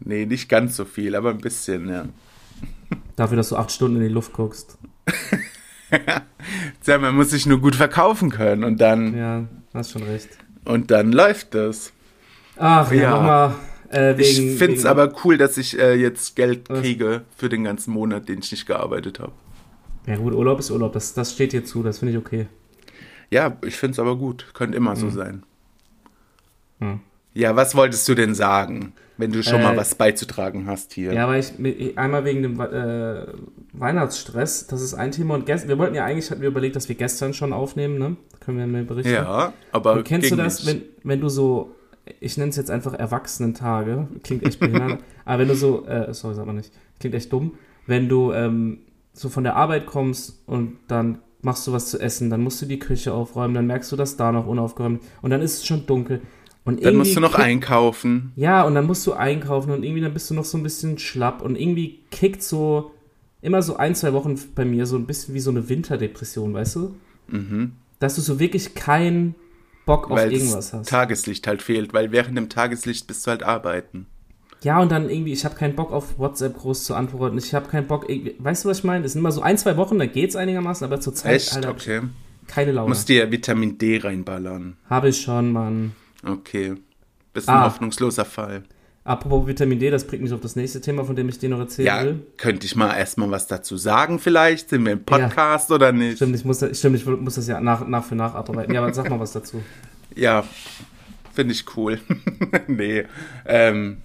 Nee, 0.01 0.27
nicht 0.27 0.49
ganz 0.49 0.77
so 0.77 0.85
viel, 0.85 1.15
aber 1.17 1.31
ein 1.31 1.39
bisschen, 1.39 1.89
ja. 1.89 2.05
Dafür, 3.17 3.37
dass 3.37 3.49
du 3.49 3.57
acht 3.57 3.71
Stunden 3.73 3.97
in 3.97 4.03
die 4.03 4.09
Luft 4.15 4.33
guckst. 4.33 4.79
Tja, 6.85 6.99
man 6.99 7.15
muss 7.15 7.31
sich 7.31 7.47
nur 7.47 7.61
gut 7.61 7.77
verkaufen 7.77 8.31
können 8.31 8.65
und 8.65 8.81
dann, 8.81 9.17
Ja, 9.17 9.45
hast 9.75 9.93
schon 9.93 10.03
recht. 10.03 10.29
und 10.65 10.91
dann 10.91 11.13
läuft 11.13 11.55
das. 11.55 11.93
Ach, 12.57 12.91
ja, 12.93 13.03
Ja. 13.03 13.11
nochmal 13.11 13.55
äh, 13.91 14.17
wegen. 14.17 14.21
ich 14.53 14.59
finde 14.59 14.77
es 14.77 14.85
aber 14.87 15.13
cool, 15.25 15.39
dass 15.39 15.57
ich 15.59 15.79
äh, 15.79 15.95
jetzt 15.95 16.37
Geld 16.37 16.69
Was? 16.69 16.81
kriege 16.81 17.23
für 17.37 17.49
den 17.49 17.65
ganzen 17.65 17.93
Monat, 17.93 18.29
den 18.29 18.41
ich 18.41 18.51
nicht 18.51 18.67
gearbeitet 18.67 19.21
habe. 19.21 19.33
Ja, 20.07 20.17
gut, 20.17 20.35
Urlaub 20.35 20.59
ist 20.61 20.71
Urlaub, 20.71 20.93
das, 20.93 21.15
das 21.15 21.33
steht 21.33 21.53
dir 21.53 21.65
zu, 21.65 21.83
das 21.83 21.99
finde 21.99 22.13
ich 22.13 22.19
okay. 22.19 22.47
Ja, 23.31 23.57
ich 23.65 23.77
finde 23.77 23.93
es 23.93 23.99
aber 23.99 24.17
gut. 24.17 24.47
Könnte 24.55 24.77
immer 24.77 24.95
so 24.95 25.11
sein. 25.11 25.43
Hm. 26.81 27.01
Ja, 27.35 27.57
was 27.57 27.75
wolltest 27.75 28.09
du 28.09 28.15
denn 28.15 28.35
sagen, 28.35 28.93
wenn 29.19 29.33
du 29.33 29.43
schon 29.43 29.61
Äh, 29.61 29.65
mal 29.65 29.77
was 29.77 29.95
beizutragen 29.95 30.67
hast 30.67 30.93
hier? 30.93 31.13
Ja, 31.13 31.27
weil 31.29 31.41
ich 31.41 31.97
einmal 31.99 32.25
wegen 32.25 32.43
dem 32.43 32.61
äh, 32.61 33.27
Weihnachtsstress, 33.73 34.67
das 34.67 34.81
ist 34.83 34.95
ein 34.95 35.13
Thema 35.13 35.35
und 35.35 35.47
gestern, 35.47 35.69
wir 35.69 35.79
wollten 35.79 35.95
ja 35.95 36.05
eigentlich, 36.05 36.31
hatten 36.31 36.41
wir 36.43 36.49
überlegt, 36.49 36.77
dass 36.77 36.89
wir 36.89 36.97
gestern 36.97 37.35
schon 37.35 37.53
aufnehmen, 37.53 37.99
ne? 37.99 38.17
Können 38.41 38.59
wir 38.59 38.67
mal 38.67 38.85
berichten. 38.85 39.13
Ja, 39.13 39.53
aber 39.73 39.93
Und 39.95 40.05
kennst 40.05 40.31
du 40.31 40.37
das, 40.37 40.67
wenn, 40.67 40.83
wenn 41.03 41.21
du 41.21 41.29
so, 41.29 41.75
ich 42.21 42.37
nenne 42.37 42.51
es 42.51 42.57
jetzt 42.57 42.71
einfach 42.71 42.95
Erwachsenentage, 42.95 44.09
klingt 44.23 44.45
echt 44.45 44.61
behindert, 44.61 45.01
aber 45.25 45.41
wenn 45.41 45.49
du 45.49 45.55
so, 45.57 45.87
äh, 45.87 46.13
sorry, 46.15 46.35
sag 46.35 46.47
mal 46.47 46.53
nicht, 46.53 46.73
klingt 47.01 47.15
echt 47.15 47.33
dumm, 47.33 47.55
wenn 47.87 48.09
du 48.09 48.33
ähm, 48.33 48.79
so 49.13 49.29
von 49.29 49.45
der 49.45 49.57
Arbeit 49.57 49.87
kommst 49.87 50.43
und 50.47 50.77
dann 50.89 51.19
machst 51.43 51.67
du 51.67 51.73
was 51.73 51.91
zu 51.91 52.01
essen, 52.01 52.29
dann 52.31 52.43
musst 52.43 52.61
du 52.63 52.67
die 52.67 52.79
Küche 52.79 53.13
aufräumen, 53.13 53.55
dann 53.55 53.67
merkst 53.67 53.91
du, 53.93 53.97
dass 53.97 54.17
da 54.17 54.33
noch 54.33 54.47
unaufgeräumt 54.47 55.03
und 55.23 55.31
dann 55.31 55.43
ist 55.43 55.59
es 55.59 55.67
schon 55.67 55.87
dunkel. 55.87 56.21
Und 56.67 56.85
Dann 56.85 56.97
musst 56.97 57.17
du 57.17 57.21
noch 57.21 57.35
einkaufen. 57.37 58.33
Ja, 58.37 58.65
und 58.65 58.75
dann 58.75 58.87
musst 58.87 59.07
du 59.07 59.13
einkaufen 59.15 59.71
und 59.71 59.83
irgendwie 59.85 60.03
dann 60.03 60.13
bist 60.13 60.29
du 60.29 60.35
noch 60.35 60.45
so 60.45 60.59
ein 60.59 60.63
bisschen 60.65 60.99
schlapp 60.99 61.41
und 61.41 61.59
irgendwie 61.59 62.01
kickt 62.11 62.43
so 62.43 62.91
immer 63.41 63.63
so 63.63 63.77
ein, 63.77 63.95
zwei 63.95 64.13
Wochen 64.13 64.39
bei 64.55 64.65
mir 64.65 64.85
so 64.87 64.97
ein 64.97 65.07
bisschen 65.07 65.35
wie 65.35 65.41
so 65.41 65.51
eine 65.51 65.69
Winterdepression, 65.69 66.53
weißt 66.53 66.77
du? 66.77 66.95
Mhm. 67.29 67.73
Dass 68.01 68.17
du 68.17 68.21
so 68.21 68.41
wirklich 68.41 68.75
keinen 68.75 69.37
Bock 69.87 70.11
auf 70.11 70.19
Weil 70.19 70.33
irgendwas 70.33 70.73
hast. 70.73 70.89
Tageslicht 70.89 71.47
halt 71.47 71.63
fehlt, 71.63 71.95
weil 71.95 72.11
während 72.11 72.37
dem 72.37 72.49
Tageslicht 72.49 73.07
bist 73.07 73.25
du 73.27 73.31
halt 73.31 73.45
arbeiten. 73.45 74.07
Ja, 74.63 74.81
und 74.81 74.91
dann 74.91 75.09
irgendwie, 75.09 75.33
ich 75.33 75.45
habe 75.45 75.55
keinen 75.55 75.77
Bock 75.77 75.93
auf 75.93 76.19
WhatsApp 76.19 76.57
groß 76.59 76.83
zu 76.85 76.95
antworten. 76.95 77.39
Ich 77.39 77.55
habe 77.55 77.69
keinen 77.69 77.87
Bock, 77.87 78.07
weißt 78.39 78.65
du, 78.65 78.69
was 78.69 78.79
ich 78.79 78.85
meine? 78.85 79.05
Das 79.05 79.13
sind 79.13 79.21
immer 79.21 79.31
so 79.31 79.43
ein, 79.43 79.57
zwei 79.59 79.77
Wochen, 79.77 79.99
da 80.01 80.07
geht's 80.07 80.35
einigermaßen, 80.35 80.85
aber 80.85 80.99
zur 81.01 81.15
Zeit, 81.15 81.37
Echt? 81.37 81.55
Alter, 81.55 81.71
Okay. 81.71 82.01
keine 82.49 82.73
Laune. 82.73 82.89
Musst 82.89 83.09
dir 83.09 83.31
Vitamin 83.31 83.79
D 83.79 83.99
reinballern. 83.99 84.77
Habe 84.91 85.11
ich 85.11 85.21
schon, 85.21 85.53
Mann. 85.53 85.93
Okay. 86.27 86.75
Bist 87.33 87.49
ein 87.49 87.57
Ah. 87.57 87.65
hoffnungsloser 87.67 88.25
Fall. 88.25 88.63
Apropos 89.05 89.47
Vitamin 89.47 89.79
D, 89.79 89.91
das 89.91 90.05
bringt 90.07 90.25
mich 90.25 90.33
auf 90.33 90.41
das 90.41 90.57
nächste 90.57 90.81
Thema, 90.81 91.05
von 91.05 91.15
dem 91.15 91.29
ich 91.29 91.39
dir 91.39 91.49
noch 91.49 91.61
erzählen 91.61 91.87
Ja, 91.87 92.03
will. 92.05 92.27
könnte 92.39 92.67
ich 92.67 92.75
mal 92.75 92.93
erstmal 92.97 93.31
was 93.31 93.47
dazu 93.47 93.77
sagen 93.77 94.19
vielleicht? 94.19 94.71
Sind 94.71 94.85
wir 94.85 94.93
im 94.95 95.05
Podcast 95.05 95.71
oder 95.71 95.93
nicht? 95.93 96.17
Stimmt, 96.17 96.35
ich 96.35 96.45
muss, 96.45 96.59
stimmt, 96.77 96.97
ich 96.97 97.07
muss 97.07 97.37
das 97.37 97.47
ja 97.47 97.61
nach, 97.61 97.87
nach 97.87 98.03
für 98.05 98.17
nach 98.17 98.35
abarbeiten. 98.35 98.75
Ja, 98.75 98.83
aber 98.83 98.93
sag 98.93 99.09
mal 99.09 99.21
was 99.21 99.33
dazu. 99.33 99.63
Ja, 100.17 100.45
finde 101.35 101.53
ich 101.53 101.77
cool. 101.77 102.01
nee. 102.69 103.05
Ähm, 103.45 103.99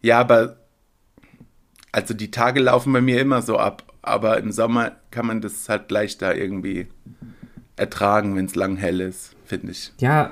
ja, 0.00 0.20
aber 0.20 0.56
also 1.90 2.14
die 2.14 2.30
Tage 2.30 2.60
laufen 2.60 2.92
bei 2.92 3.00
mir 3.00 3.20
immer 3.20 3.42
so 3.42 3.58
ab, 3.58 3.82
aber 4.02 4.38
im 4.38 4.52
Sommer 4.52 4.92
kann 5.10 5.26
man 5.26 5.40
das 5.40 5.68
halt 5.68 5.90
leichter 5.90 6.36
irgendwie 6.36 6.86
ertragen, 7.76 8.36
wenn 8.36 8.44
es 8.46 8.54
lang 8.54 8.76
hell 8.76 9.00
ist, 9.00 9.34
finde 9.44 9.72
ich. 9.72 9.92
Ja, 9.98 10.30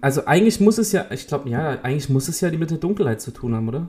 also 0.00 0.24
eigentlich 0.26 0.60
muss 0.60 0.78
es 0.78 0.92
ja, 0.92 1.06
ich 1.10 1.26
glaube, 1.26 1.48
ja, 1.50 1.80
eigentlich 1.82 2.08
muss 2.08 2.28
es 2.28 2.40
ja 2.40 2.50
die 2.50 2.58
mit 2.58 2.70
der 2.70 2.78
Dunkelheit 2.78 3.20
zu 3.20 3.30
tun 3.32 3.54
haben, 3.54 3.68
oder? 3.68 3.88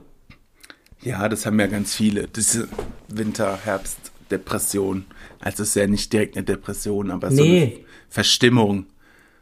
Ja, 1.02 1.28
das 1.28 1.44
haben 1.46 1.60
ja 1.60 1.66
ganz 1.66 1.94
viele. 1.94 2.26
Diese 2.28 2.68
Winter-Herbst-Depression. 3.08 5.04
Also 5.40 5.62
es 5.62 5.70
ist 5.70 5.74
ja 5.76 5.86
nicht 5.86 6.12
direkt 6.12 6.36
eine 6.36 6.44
Depression, 6.44 7.10
aber 7.10 7.30
so 7.30 7.42
Nee. 7.42 7.62
eine 7.62 7.72
Verstimmung. 8.08 8.86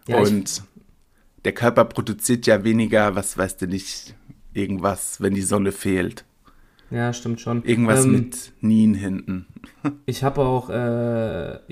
Ja, 0.08 0.18
Und 0.18 0.62
der 1.44 1.52
Körper 1.52 1.84
produziert 1.84 2.46
ja 2.46 2.64
weniger, 2.64 3.14
was 3.14 3.36
weißt 3.38 3.62
du 3.62 3.66
nicht, 3.66 4.14
irgendwas, 4.52 5.20
wenn 5.20 5.34
die 5.34 5.42
Sonne 5.42 5.72
fehlt. 5.72 6.24
Ja, 6.92 7.12
stimmt 7.12 7.40
schon. 7.40 7.64
Irgendwas 7.64 8.04
Ähm, 8.04 8.12
mit 8.12 8.52
Nien 8.60 8.94
hinten. 8.94 9.46
Ich 10.06 10.22
habe 10.22 10.42
auch, 10.42 10.70
äh, 10.70 10.74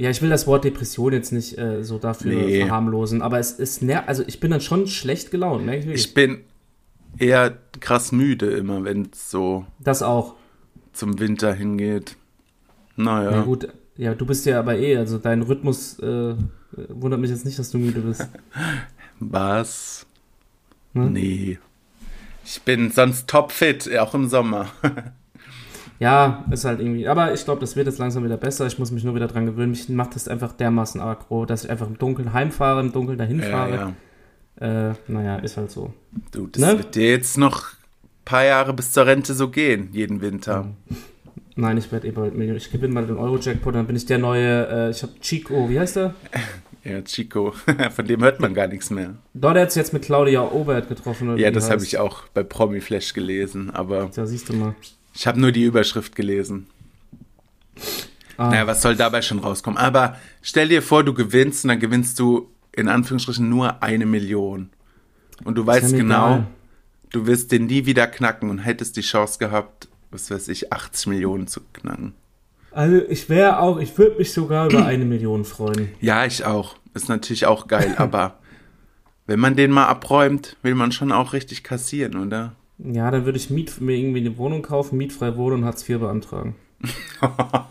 ja, 0.00 0.10
ich 0.10 0.20
will 0.22 0.30
das 0.30 0.46
Wort 0.48 0.64
Depression 0.64 1.12
jetzt 1.12 1.32
nicht 1.32 1.56
äh, 1.58 1.84
so 1.84 1.98
dafür 1.98 2.32
Nee. 2.32 2.60
verharmlosen, 2.60 3.22
aber 3.22 3.38
es 3.38 3.52
ist, 3.52 3.82
also 4.06 4.24
ich 4.26 4.40
bin 4.40 4.50
dann 4.50 4.60
schon 4.60 4.86
schlecht 4.88 5.30
gelaunt, 5.30 5.64
merke 5.64 5.80
ich 5.80 5.86
wirklich. 5.86 6.06
Ich 6.06 6.14
bin 6.14 6.38
eher 7.18 7.56
krass 7.78 8.10
müde 8.10 8.46
immer, 8.50 8.82
wenn 8.84 9.10
es 9.12 9.30
so 9.30 9.64
das 9.78 10.02
auch. 10.02 10.34
zum 10.92 11.20
Winter 11.20 11.52
hingeht. 11.54 12.16
Naja. 12.96 13.30
Ja. 13.30 13.42
gut, 13.42 13.68
ja, 13.96 14.14
du 14.14 14.26
bist 14.26 14.44
ja 14.46 14.58
aber 14.58 14.76
eh, 14.78 14.96
also 14.96 15.18
dein 15.18 15.42
Rhythmus 15.42 15.98
äh, 16.00 16.34
wundert 16.88 17.20
mich 17.20 17.30
jetzt 17.30 17.44
nicht, 17.44 17.58
dass 17.58 17.70
du 17.70 17.78
müde 17.78 18.00
bist. 18.00 18.28
Was? 19.20 20.06
Hm? 20.94 21.12
Nee. 21.12 21.58
Ich 22.52 22.62
bin 22.62 22.90
sonst 22.90 23.28
topfit, 23.28 23.96
auch 23.98 24.12
im 24.14 24.28
Sommer. 24.28 24.66
Ja, 26.00 26.46
ist 26.50 26.64
halt 26.64 26.80
irgendwie, 26.80 27.06
aber 27.06 27.34
ich 27.34 27.44
glaube, 27.44 27.60
das 27.60 27.76
wird 27.76 27.86
jetzt 27.86 27.98
langsam 27.98 28.24
wieder 28.24 28.38
besser. 28.38 28.66
Ich 28.66 28.78
muss 28.78 28.90
mich 28.90 29.04
nur 29.04 29.14
wieder 29.14 29.28
dran 29.28 29.44
gewöhnen. 29.44 29.72
Mich 29.72 29.86
macht 29.90 30.14
das 30.14 30.28
einfach 30.28 30.52
dermaßen 30.52 30.98
aggro, 30.98 31.44
dass 31.44 31.64
ich 31.64 31.70
einfach 31.70 31.86
im 31.88 31.98
Dunkeln 31.98 32.32
heimfahre, 32.32 32.80
im 32.80 32.90
Dunkeln 32.90 33.18
dahin 33.18 33.38
ja, 33.40 33.44
fahre. 33.50 33.94
ja. 34.60 34.90
Äh, 34.90 34.94
naja, 35.08 35.36
ist 35.36 35.58
halt 35.58 35.70
so. 35.70 35.92
Du, 36.32 36.46
das 36.46 36.62
Ne? 36.62 36.78
wird 36.78 36.94
dir 36.94 37.10
jetzt 37.10 37.36
noch 37.36 37.64
ein 37.74 38.24
paar 38.24 38.44
Jahre 38.46 38.72
bis 38.72 38.92
zur 38.92 39.04
Rente 39.04 39.34
so 39.34 39.50
gehen, 39.50 39.90
jeden 39.92 40.22
Winter. 40.22 40.68
Nein, 41.54 41.76
ich 41.76 41.92
werde 41.92 42.08
eh 42.08 42.12
bald 42.12 42.34
Million. 42.34 42.56
Ich 42.56 42.70
gewinne 42.72 42.94
mal 42.94 43.04
den 43.06 43.18
Euro-Jackpot, 43.18 43.74
dann 43.74 43.86
bin 43.86 43.94
ich 43.96 44.06
der 44.06 44.16
neue, 44.16 44.68
äh, 44.68 44.90
ich 44.92 45.02
habe 45.02 45.12
Chico, 45.20 45.68
wie 45.68 45.78
heißt 45.78 45.96
der? 45.96 46.14
Ja, 46.82 47.02
Chico, 47.02 47.52
von 47.94 48.06
dem 48.06 48.22
hört 48.22 48.40
man 48.40 48.54
gar 48.54 48.66
nichts 48.66 48.90
mehr. 48.90 49.14
Dort 49.34 49.56
hat 49.58 49.68
es 49.68 49.74
jetzt 49.74 49.92
mit 49.92 50.02
Claudia 50.02 50.42
Obert 50.42 50.88
getroffen. 50.88 51.28
Oder 51.28 51.38
Ja, 51.38 51.50
das 51.50 51.70
habe 51.70 51.82
ich 51.84 51.98
auch 51.98 52.22
bei 52.28 52.42
Promi 52.42 52.80
Flash 52.80 53.12
gelesen, 53.12 53.70
aber 53.70 54.10
Ja, 54.16 54.26
siehst 54.26 54.48
du 54.48 54.54
mal. 54.54 54.74
ich 55.14 55.26
habe 55.26 55.38
nur 55.40 55.52
die 55.52 55.64
Überschrift 55.64 56.16
gelesen. 56.16 56.66
Ah, 58.36 58.50
Naja, 58.50 58.66
was 58.66 58.80
soll 58.82 58.96
dabei 58.96 59.20
schon 59.22 59.38
rauskommen? 59.40 59.78
Aber 59.78 60.16
stell 60.42 60.68
dir 60.68 60.82
vor, 60.82 61.04
du 61.04 61.12
gewinnst 61.12 61.64
und 61.64 61.68
dann 61.68 61.80
gewinnst 61.80 62.18
du 62.18 62.50
in 62.72 62.88
Anführungsstrichen 62.88 63.48
nur 63.48 63.82
eine 63.82 64.06
Million. 64.06 64.70
Und 65.44 65.56
du 65.56 65.66
weißt 65.66 65.94
genau, 65.94 66.26
egal. 66.26 66.46
du 67.10 67.26
wirst 67.26 67.52
den 67.52 67.66
nie 67.66 67.84
wieder 67.86 68.06
knacken 68.06 68.48
und 68.50 68.58
hättest 68.58 68.96
die 68.96 69.00
Chance 69.02 69.38
gehabt, 69.38 69.88
was 70.10 70.30
weiß 70.30 70.48
ich, 70.48 70.72
80 70.72 71.08
Millionen 71.08 71.46
zu 71.46 71.60
knacken. 71.72 72.14
Also 72.72 73.02
ich 73.08 73.28
wäre 73.28 73.58
auch, 73.60 73.78
ich 73.80 73.96
würde 73.98 74.16
mich 74.18 74.32
sogar 74.32 74.70
über 74.70 74.86
eine 74.86 75.04
Million 75.04 75.44
freuen. 75.44 75.88
Ja, 76.00 76.24
ich 76.24 76.44
auch. 76.44 76.76
Ist 76.94 77.08
natürlich 77.08 77.46
auch 77.46 77.66
geil, 77.66 77.94
aber 77.98 78.38
wenn 79.26 79.40
man 79.40 79.56
den 79.56 79.70
mal 79.70 79.86
abräumt, 79.86 80.56
will 80.62 80.74
man 80.74 80.92
schon 80.92 81.12
auch 81.12 81.32
richtig 81.32 81.62
kassieren, 81.62 82.16
oder? 82.16 82.54
Ja, 82.78 83.10
dann 83.10 83.24
würde 83.24 83.38
ich 83.38 83.50
Miet, 83.50 83.80
mir 83.80 83.96
irgendwie 83.96 84.20
eine 84.20 84.36
Wohnung 84.38 84.62
kaufen, 84.62 84.96
mietfrei 84.96 85.36
wohnen 85.36 85.60
und 85.60 85.64
Hartz 85.64 85.88
IV 85.88 86.00
beantragen. 86.00 86.54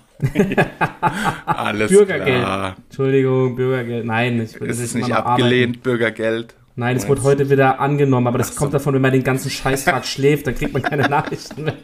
Alles 1.45 1.91
Bürgergeld. 1.91 2.43
klar. 2.43 2.75
Entschuldigung, 2.89 3.55
Bürgergeld. 3.55 4.05
Nein, 4.05 4.41
ich 4.41 4.59
will 4.59 4.69
Ist 4.69 4.79
es 4.79 4.93
nicht 4.93 5.11
abgelehnt, 5.11 5.81
Bürgergeld? 5.81 6.55
Nein, 6.79 6.95
es 6.95 7.09
wurde 7.09 7.23
heute 7.23 7.49
wieder 7.49 7.81
angenommen, 7.81 8.25
aber 8.25 8.37
das 8.37 8.53
so. 8.53 8.55
kommt 8.55 8.73
davon, 8.73 8.93
wenn 8.93 9.01
man 9.01 9.11
den 9.11 9.23
ganzen 9.23 9.49
Scheißtag 9.49 10.05
schläft, 10.05 10.47
dann 10.47 10.55
kriegt 10.55 10.71
man 10.71 10.81
keine 10.81 11.09
Nachrichten 11.09 11.65
mit. 11.65 11.75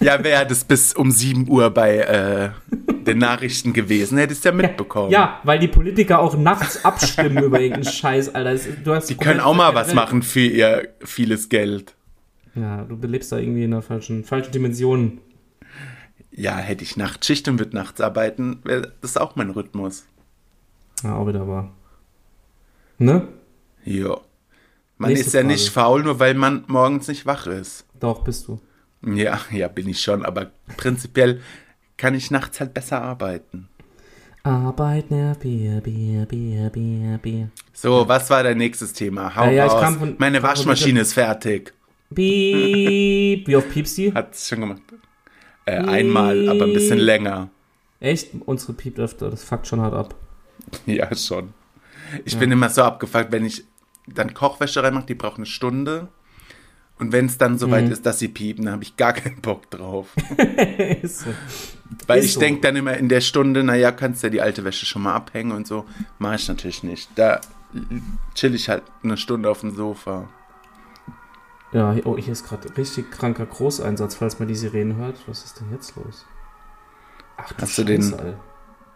Ja, 0.00 0.22
wäre 0.22 0.46
das 0.46 0.64
bis 0.64 0.92
um 0.92 1.10
7 1.10 1.48
Uhr 1.48 1.70
bei 1.70 1.96
äh, 1.96 2.50
den 3.06 3.16
Nachrichten 3.16 3.72
gewesen, 3.72 4.18
hättest 4.18 4.44
du 4.44 4.50
ja 4.50 4.54
mitbekommen. 4.54 5.10
Ja, 5.10 5.40
weil 5.44 5.58
die 5.58 5.68
Politiker 5.68 6.18
auch 6.18 6.36
nachts 6.36 6.84
abstimmen 6.84 7.42
über 7.42 7.58
irgendeinen 7.58 7.90
Scheiß, 7.90 8.34
Alter. 8.34 8.62
Du 8.84 8.94
hast 8.94 9.08
Die 9.08 9.14
können 9.14 9.40
auch 9.40 9.54
mal 9.54 9.74
was 9.74 9.94
machen 9.94 10.20
für 10.20 10.40
ihr 10.40 10.90
vieles 11.02 11.48
Geld. 11.48 11.94
Ja, 12.54 12.84
du 12.84 12.96
lebst 13.06 13.32
da 13.32 13.38
irgendwie 13.38 13.64
in 13.64 13.72
einer 13.72 13.80
falschen, 13.80 14.24
falschen 14.24 14.52
Dimension. 14.52 15.22
Ja, 16.32 16.58
hätte 16.58 16.84
ich 16.84 16.98
Nachtschicht 16.98 17.48
und 17.48 17.58
würde 17.58 17.74
nachts 17.74 18.02
arbeiten, 18.02 18.60
wäre 18.64 18.92
das 19.00 19.16
auch 19.16 19.36
mein 19.36 19.48
Rhythmus. 19.48 20.04
Ja, 21.02 21.16
auch 21.16 21.26
wieder 21.26 21.48
wahr. 21.48 21.72
Ne? 22.98 23.26
Ja. 23.84 24.18
Man 24.98 25.10
Nächste 25.10 25.26
ist 25.28 25.32
ja 25.34 25.40
Frage. 25.40 25.52
nicht 25.52 25.70
faul, 25.70 26.02
nur 26.02 26.18
weil 26.20 26.34
man 26.34 26.64
morgens 26.66 27.08
nicht 27.08 27.24
wach 27.26 27.46
ist. 27.46 27.86
Doch, 28.00 28.24
bist 28.24 28.48
du. 28.48 28.60
Ja, 29.06 29.40
ja, 29.52 29.68
bin 29.68 29.88
ich 29.88 30.00
schon, 30.02 30.24
aber 30.24 30.50
prinzipiell 30.76 31.40
kann 31.96 32.14
ich 32.14 32.30
nachts 32.32 32.58
halt 32.60 32.74
besser 32.74 33.00
arbeiten. 33.02 33.68
Arbeit, 34.42 35.10
ne, 35.10 35.36
Bier, 35.40 35.80
Bier, 35.80 36.26
Bier, 36.26 36.70
Bier, 36.70 37.18
Bier. 37.22 37.50
So, 37.72 38.08
was 38.08 38.28
war 38.30 38.42
dein 38.42 38.58
nächstes 38.58 38.92
Thema? 38.92 39.34
Hau 39.36 39.44
Ja, 39.46 39.50
ja, 39.50 39.66
ich 39.66 39.72
raus. 39.72 39.82
kam 39.82 39.98
von- 39.98 40.14
Meine 40.18 40.42
Waschmaschine 40.42 41.00
ist 41.00 41.12
fertig. 41.14 41.72
Piep. 42.14 43.46
Wie 43.46 43.56
oft 43.56 43.70
piepst 43.70 43.98
die? 43.98 44.12
Hat 44.14 44.34
es 44.34 44.48
schon 44.48 44.60
gemacht. 44.60 44.82
Äh, 45.66 45.76
einmal, 45.78 46.48
aber 46.48 46.64
ein 46.64 46.72
bisschen 46.72 46.98
länger. 46.98 47.50
Echt? 48.00 48.30
Unsere 48.46 48.72
piept 48.72 48.98
öfter, 48.98 49.30
das 49.30 49.44
fuckt 49.44 49.66
schon 49.66 49.80
hart 49.80 49.94
ab. 49.94 50.14
Ja, 50.86 51.14
schon. 51.14 51.52
Ich 52.24 52.38
bin 52.38 52.50
immer 52.52 52.68
so 52.70 52.82
abgefuckt, 52.82 53.32
wenn 53.32 53.44
ich 53.44 53.64
dann 54.06 54.34
Kochwäsche 54.34 54.82
reinmache, 54.82 55.06
die 55.06 55.14
braucht 55.14 55.36
eine 55.36 55.46
Stunde. 55.46 56.08
Und 56.98 57.12
wenn 57.12 57.26
es 57.26 57.38
dann 57.38 57.58
soweit 57.58 57.86
Mhm. 57.86 57.92
ist, 57.92 58.06
dass 58.06 58.18
sie 58.18 58.28
piepen, 58.28 58.64
dann 58.64 58.74
habe 58.74 58.82
ich 58.82 58.96
gar 58.96 59.12
keinen 59.12 59.40
Bock 59.40 59.70
drauf. 59.70 60.08
Ist 61.02 61.20
so. 61.20 61.30
Weil 62.08 62.18
Ist 62.18 62.24
ich 62.26 62.34
so. 62.34 62.40
denke 62.40 62.60
dann 62.62 62.74
immer 62.76 62.96
in 62.96 63.08
der 63.08 63.20
Stunde, 63.20 63.62
naja, 63.62 63.92
kannst 63.92 64.22
ja 64.24 64.30
die 64.30 64.40
alte 64.42 64.64
Wäsche 64.64 64.84
schon 64.84 65.02
mal 65.02 65.14
abhängen 65.14 65.52
und 65.52 65.66
so. 65.66 65.84
Mache 66.18 66.34
ich 66.36 66.48
natürlich 66.48 66.82
nicht. 66.82 67.08
Da 67.14 67.40
chill 68.34 68.54
ich 68.54 68.68
halt 68.68 68.82
eine 69.04 69.16
Stunde 69.16 69.48
auf 69.50 69.60
dem 69.60 69.74
Sofa. 69.76 70.28
Ja, 71.72 71.94
oh, 72.04 72.16
hier 72.16 72.32
ist 72.32 72.48
gerade 72.48 72.74
richtig 72.76 73.10
kranker 73.10 73.44
Großeinsatz, 73.46 74.14
falls 74.16 74.38
man 74.38 74.48
die 74.48 74.54
Sirenen 74.56 74.96
hört. 74.96 75.16
Was 75.28 75.44
ist 75.44 75.60
denn 75.60 75.70
jetzt 75.70 75.94
los? 75.96 76.24
Ach 77.36 77.52
du 77.52 77.62
Hast 77.62 77.76
du 77.78 77.84
den- 77.84 78.02
Scheiße. 78.02 78.36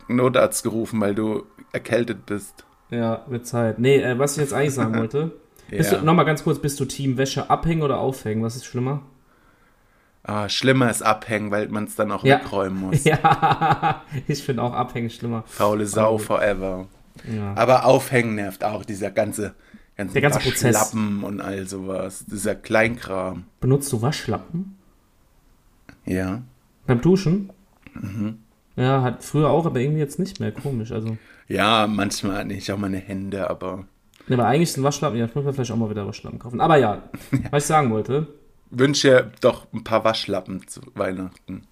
Notarzt 0.08 0.64
gerufen, 0.64 1.00
weil 1.00 1.14
du 1.14 1.46
erkältet 1.70 2.26
bist. 2.26 2.64
Ja, 2.92 3.24
wird 3.26 3.46
Zeit. 3.46 3.78
Nee, 3.78 3.96
äh, 4.02 4.18
was 4.18 4.32
ich 4.36 4.42
jetzt 4.42 4.52
eigentlich 4.52 4.74
sagen 4.74 4.94
wollte. 4.98 5.32
Bist 5.70 5.92
Ja. 5.92 6.02
nochmal 6.02 6.26
ganz 6.26 6.44
kurz, 6.44 6.58
bist 6.58 6.78
du 6.78 6.84
Team 6.84 7.16
Wäsche 7.16 7.48
abhängen 7.48 7.82
oder 7.82 7.98
aufhängen? 7.98 8.42
Was 8.42 8.56
ist 8.56 8.66
schlimmer? 8.66 9.02
Ah, 10.24 10.48
schlimmer 10.48 10.90
ist 10.90 11.02
abhängen, 11.02 11.50
weil 11.50 11.68
man 11.68 11.84
es 11.84 11.96
dann 11.96 12.12
auch 12.12 12.22
Ja. 12.24 12.38
wegräumen 12.40 12.78
muss. 12.80 13.04
Ja, 13.04 14.02
ich 14.28 14.42
finde 14.44 14.62
auch 14.62 14.72
abhängen 14.74 15.10
schlimmer. 15.10 15.42
Faule 15.46 15.86
Sau 15.86 16.14
Oh. 16.14 16.18
forever. 16.18 16.86
Ja. 17.34 17.54
Aber 17.56 17.86
aufhängen 17.86 18.34
nervt 18.36 18.62
auch, 18.64 18.84
dieser 18.84 19.10
ganze, 19.10 19.54
ganze, 19.96 20.12
Der 20.12 20.22
ganze 20.22 20.38
Prozess. 20.40 20.74
Waschlappen 20.74 21.24
und 21.24 21.40
all 21.40 21.66
sowas. 21.66 22.24
Dieser 22.26 22.54
Kleinkram. 22.54 23.44
Benutzt 23.60 23.92
du 23.92 24.00
Waschlappen? 24.02 24.76
Ja. 26.04 26.42
Beim 26.86 27.00
Duschen? 27.00 27.50
Mhm. 27.94 28.38
Ja, 28.76 29.02
hat 29.02 29.22
früher 29.22 29.50
auch, 29.50 29.66
aber 29.66 29.80
irgendwie 29.80 30.00
jetzt 30.00 30.18
nicht 30.18 30.40
mehr. 30.40 30.52
Komisch. 30.52 30.92
Also, 30.92 31.16
Ja, 31.48 31.86
manchmal 31.86 32.44
nicht 32.44 32.70
auch 32.72 32.78
meine 32.78 32.96
Hände, 32.98 33.48
aber 33.50 33.84
ne, 34.28 34.34
aber 34.34 34.46
eigentlich 34.46 34.72
sind 34.72 34.82
Waschlappen, 34.84 35.18
ja, 35.18 35.26
ich 35.26 35.34
muss 35.34 35.44
mir 35.44 35.52
vielleicht 35.52 35.72
auch 35.72 35.76
mal 35.76 35.90
wieder 35.90 36.06
Waschlappen 36.06 36.38
kaufen. 36.38 36.60
Aber 36.60 36.76
ja, 36.76 37.02
was 37.50 37.64
ich 37.64 37.66
sagen 37.68 37.90
wollte, 37.90 38.26
wünsche 38.70 39.08
dir 39.08 39.32
doch 39.40 39.66
ein 39.72 39.84
paar 39.84 40.04
Waschlappen 40.04 40.66
zu 40.66 40.80
Weihnachten. 40.94 41.66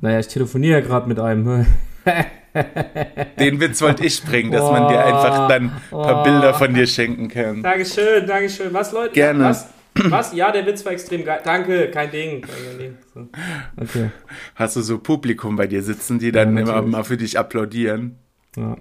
naja, 0.00 0.18
ich 0.18 0.28
telefoniere 0.28 0.80
ja 0.80 0.86
gerade 0.86 1.08
mit 1.08 1.20
einem. 1.20 1.66
Den 3.38 3.60
Witz 3.60 3.80
wollte 3.82 4.04
ich 4.04 4.22
bringen, 4.22 4.52
dass 4.52 4.62
man 4.70 4.88
dir 4.88 5.04
einfach 5.04 5.48
dann 5.48 5.64
ein 5.64 5.72
paar 5.90 6.20
Oh. 6.20 6.22
Bilder 6.22 6.54
von 6.54 6.72
dir 6.74 6.86
schenken 6.86 7.28
kann. 7.28 7.62
Dankeschön, 7.62 8.26
Dankeschön. 8.26 8.72
Was, 8.72 8.92
Leute? 8.92 9.12
Gerne. 9.14 9.44
Was? 9.44 9.68
Was? 10.10 10.32
Ja, 10.34 10.50
der 10.52 10.66
Witz 10.66 10.84
war 10.84 10.92
extrem 10.92 11.24
geil. 11.24 11.40
Danke, 11.44 11.90
kein 11.90 12.10
Ding. 12.10 12.42
Kein 12.42 12.78
Ding. 12.78 12.96
So. 13.14 13.28
Okay. 13.76 14.10
Hast 14.54 14.76
du 14.76 14.82
so 14.82 14.98
Publikum 14.98 15.56
bei 15.56 15.66
dir 15.66 15.82
sitzen, 15.82 16.18
die 16.18 16.32
dann 16.32 16.56
Ja, 16.56 16.62
immer 16.62 16.82
mal 16.82 17.04
für 17.04 17.16
dich 17.16 17.38
applaudieren? 17.38 18.16
Ja. 18.56 18.76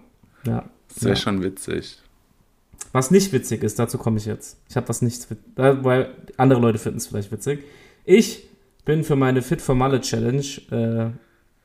ja. 0.46 0.66
Das 0.94 1.04
wäre 1.04 1.16
Ja. 1.16 1.22
schon 1.22 1.44
witzig. 1.44 2.00
Was 2.92 3.10
nicht 3.10 3.32
witzig 3.34 3.64
ist, 3.64 3.80
dazu 3.80 3.98
komme 3.98 4.18
ich 4.18 4.26
jetzt. 4.26 4.60
Ich 4.70 4.76
habe 4.76 4.88
was 4.90 5.02
nicht, 5.02 5.28
äh, 5.32 5.36
weil 5.84 6.10
andere 6.38 6.60
Leute 6.60 6.78
finden 6.78 6.98
es 6.98 7.08
vielleicht 7.08 7.32
witzig. 7.32 7.64
Ich 8.06 8.48
bin 8.86 9.04
für 9.04 9.16
meine 9.16 9.42
Fit 9.42 9.62
for 9.62 9.74
Malle 9.76 10.02
Challenge 10.02 10.44
äh, 10.72 11.10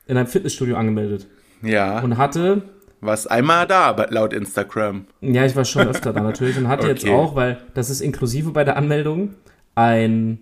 in 0.09 0.17
einem 0.17 0.27
Fitnessstudio 0.27 0.75
angemeldet 0.75 1.27
Ja, 1.61 1.99
und 1.99 2.17
hatte, 2.17 2.63
was 3.01 3.27
einmal 3.27 3.67
da, 3.67 3.81
aber 3.81 4.07
laut 4.09 4.33
Instagram. 4.33 5.05
ja, 5.21 5.45
ich 5.45 5.55
war 5.55 5.65
schon 5.65 5.87
öfter 5.87 6.13
da 6.13 6.21
natürlich 6.21 6.57
und 6.57 6.67
hatte 6.67 6.87
jetzt 6.87 7.03
Okay. 7.03 7.13
auch, 7.13 7.35
weil 7.35 7.57
das 7.73 7.89
ist 7.89 8.01
inklusive 8.01 8.51
bei 8.51 8.63
der 8.63 8.77
Anmeldung, 8.77 9.35
ein 9.75 10.39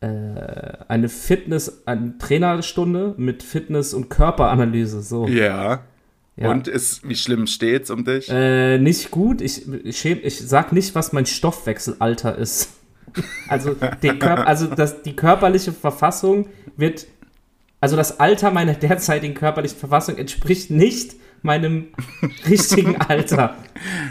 äh, 0.00 0.06
eine 0.88 1.08
Fitness, 1.08 1.82
eine 1.86 2.18
Trainerstunde 2.18 3.14
mit 3.16 3.42
Fitness- 3.42 3.94
und 3.94 4.10
Körperanalyse. 4.10 5.00
So. 5.02 5.26
Ja. 5.26 5.80
Ja. 6.36 6.50
Und 6.50 6.66
ist, 6.66 7.08
wie 7.08 7.14
schlimm 7.14 7.46
steht's 7.46 7.90
um 7.90 8.04
dich? 8.04 8.28
Äh, 8.28 8.78
nicht 8.78 9.10
gut. 9.12 9.40
Ich, 9.40 9.68
ich, 9.84 9.96
schäm, 9.96 10.18
ich 10.22 10.40
sag 10.40 10.72
nicht, 10.72 10.94
was 10.96 11.12
mein 11.12 11.26
Stoffwechselalter 11.26 12.36
ist. 12.36 12.70
Also, 13.48 13.76
Körper, 13.76 14.44
also 14.48 14.66
das, 14.66 15.02
die 15.02 15.14
körperliche 15.14 15.72
Verfassung 15.72 16.48
wird, 16.76 17.06
also 17.80 17.94
das 17.94 18.18
Alter 18.18 18.50
meiner 18.50 18.74
derzeitigen 18.74 19.34
körperlichen 19.34 19.78
Verfassung 19.78 20.16
entspricht 20.16 20.72
nicht 20.72 21.14
meinem 21.44 21.88
richtigen 22.48 22.96
Alter. 23.00 23.56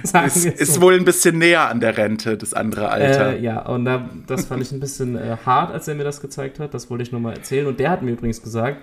Sagen 0.03 0.27
ist, 0.27 0.43
so. 0.43 0.49
ist 0.49 0.81
wohl 0.81 0.93
ein 0.93 1.03
bisschen 1.03 1.39
näher 1.39 1.67
an 1.69 1.79
der 1.79 1.97
Rente, 1.97 2.37
das 2.37 2.53
andere 2.53 2.89
Alter. 2.89 3.33
Äh, 3.33 3.41
ja, 3.41 3.65
und 3.65 3.85
da, 3.85 4.09
das 4.27 4.45
fand 4.45 4.61
ich 4.61 4.71
ein 4.71 4.79
bisschen 4.79 5.17
äh, 5.17 5.37
hart, 5.43 5.71
als 5.71 5.87
er 5.87 5.95
mir 5.95 6.03
das 6.03 6.21
gezeigt 6.21 6.59
hat. 6.59 6.73
Das 6.73 6.89
wollte 6.89 7.03
ich 7.03 7.11
nur 7.11 7.19
mal 7.19 7.33
erzählen. 7.33 7.65
Und 7.67 7.79
der 7.79 7.89
hat 7.89 8.03
mir 8.03 8.11
übrigens 8.11 8.41
gesagt, 8.41 8.77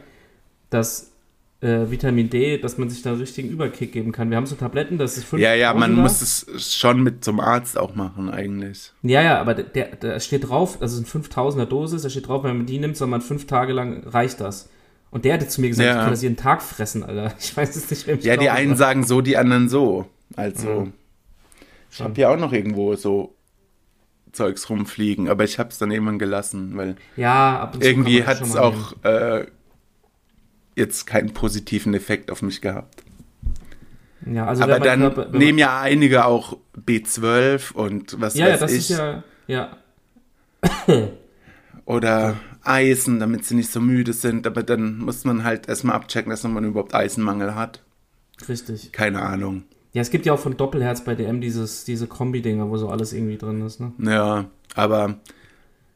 dass 0.69 1.13
äh, 1.61 1.91
Vitamin 1.91 2.29
D, 2.29 2.59
dass 2.59 2.77
man 2.77 2.91
sich 2.91 3.03
da 3.03 3.11
einen 3.11 3.21
richtigen 3.21 3.51
Überkick 3.51 3.93
geben 3.93 4.11
kann. 4.11 4.31
Wir 4.31 4.37
haben 4.37 4.47
so 4.47 4.57
Tabletten, 4.57 4.99
das 4.99 5.17
ist 5.17 5.25
5 5.27 5.41
Ja, 5.41 5.55
ja, 5.55 5.73
man 5.73 5.95
muss 5.95 6.21
es 6.21 6.75
schon 6.75 7.03
mit 7.03 7.25
zum 7.25 7.39
Arzt 7.39 7.79
auch 7.79 7.95
machen 7.95 8.31
eigentlich. 8.31 8.93
Ja, 9.03 9.23
ja, 9.23 9.41
aber 9.41 9.55
der, 9.55 9.97
der 9.97 10.19
steht 10.21 10.49
drauf, 10.49 10.79
also 10.81 11.01
es 11.01 11.11
sind 11.11 11.25
5000er 11.25 11.67
Dosis, 11.67 12.03
da 12.03 12.11
steht 12.11 12.27
drauf, 12.27 12.45
wenn 12.45 12.57
man 12.57 12.67
die 12.67 12.79
nimmt, 12.79 12.97
soll 12.97 13.09
man 13.09 13.21
fünf 13.21 13.47
Tage 13.47 13.73
lang, 13.73 14.03
reicht 14.07 14.41
das. 14.41 14.71
Und 15.11 15.25
der 15.25 15.35
hatte 15.35 15.49
zu 15.49 15.61
mir 15.61 15.69
gesagt, 15.69 15.87
ja. 15.87 15.95
ich 15.95 16.01
kann 16.01 16.11
das 16.11 16.23
jeden 16.23 16.37
Tag 16.37 16.63
fressen, 16.63 17.03
Alter. 17.03 17.35
Ich 17.41 17.57
weiß 17.57 17.75
es 17.77 17.91
nicht, 17.91 18.07
ich 18.07 18.25
Ja, 18.25 18.37
die 18.37 18.51
einen 18.51 18.77
sagen 18.77 19.05
so, 19.05 19.21
die 19.21 19.37
anderen 19.37 19.69
so. 19.69 20.07
Also, 20.37 20.69
ja. 20.69 20.87
ich 21.91 22.01
habe 22.01 22.21
ja 22.21 22.29
auch 22.29 22.39
noch 22.39 22.53
irgendwo 22.53 22.95
so 22.95 23.35
Zeugs 24.33 24.71
rumfliegen, 24.71 25.29
aber 25.29 25.45
ich 25.45 25.59
habe 25.59 25.71
es 25.71 25.79
dann 25.79 25.91
irgendwann 25.91 26.21
gelassen, 26.21 26.77
weil 26.77 26.97
ja, 27.17 27.73
irgendwie 27.81 28.25
hat 28.25 28.41
es 28.41 28.55
auch 28.55 28.95
äh, 29.03 29.47
jetzt 30.77 31.07
keinen 31.07 31.33
positiven 31.33 31.95
Effekt 31.95 32.31
auf 32.31 32.43
mich 32.43 32.61
gehabt. 32.61 33.03
Ja, 34.27 34.47
also 34.47 34.63
Aber 34.63 34.79
dann 34.81 35.01
Körper, 35.01 35.29
nehmen 35.37 35.59
ja 35.59 35.81
einige 35.81 36.27
auch 36.27 36.57
B12 36.77 37.73
und 37.73 38.21
was 38.21 38.35
ja, 38.35 38.47
weiß 38.47 38.53
ja, 38.53 38.67
das 38.67 38.73
ich. 38.73 38.91
Ist 38.91 38.99
ja, 38.99 39.25
ja. 39.47 39.77
Oder 41.87 42.37
Eisen, 42.63 43.21
damit 43.21 43.45
sie 43.45 43.55
nicht 43.55 43.71
so 43.71 43.81
müde 43.81 44.13
sind. 44.13 44.47
Aber 44.47 44.63
dann 44.63 44.99
muss 44.99 45.25
man 45.25 45.45
halt 45.45 45.69
erstmal 45.69 45.97
abchecken, 45.97 46.31
dass 46.31 46.43
man 46.45 46.65
überhaupt 46.65 46.95
Eisenmangel 46.95 47.55
hat. 47.55 47.83
Richtig. 48.49 48.93
Keine 48.93 49.23
Ahnung. 49.23 49.65
Ja, 49.93 50.03
es 50.03 50.11
gibt 50.11 50.25
ja 50.27 50.33
auch 50.33 50.39
von 50.39 50.57
Doppelherz 50.57 51.05
bei 51.05 51.15
DM 51.15 51.41
dieses, 51.41 51.85
diese 51.85 52.07
Kombi-Dinger, 52.07 52.71
wo 52.71 52.77
so 52.77 52.89
alles 52.89 53.13
irgendwie 53.13 53.39
drin 53.39 53.61
ist, 53.67 53.81
ne? 53.81 53.93
Ja, 53.99 54.47
aber 54.77 55.19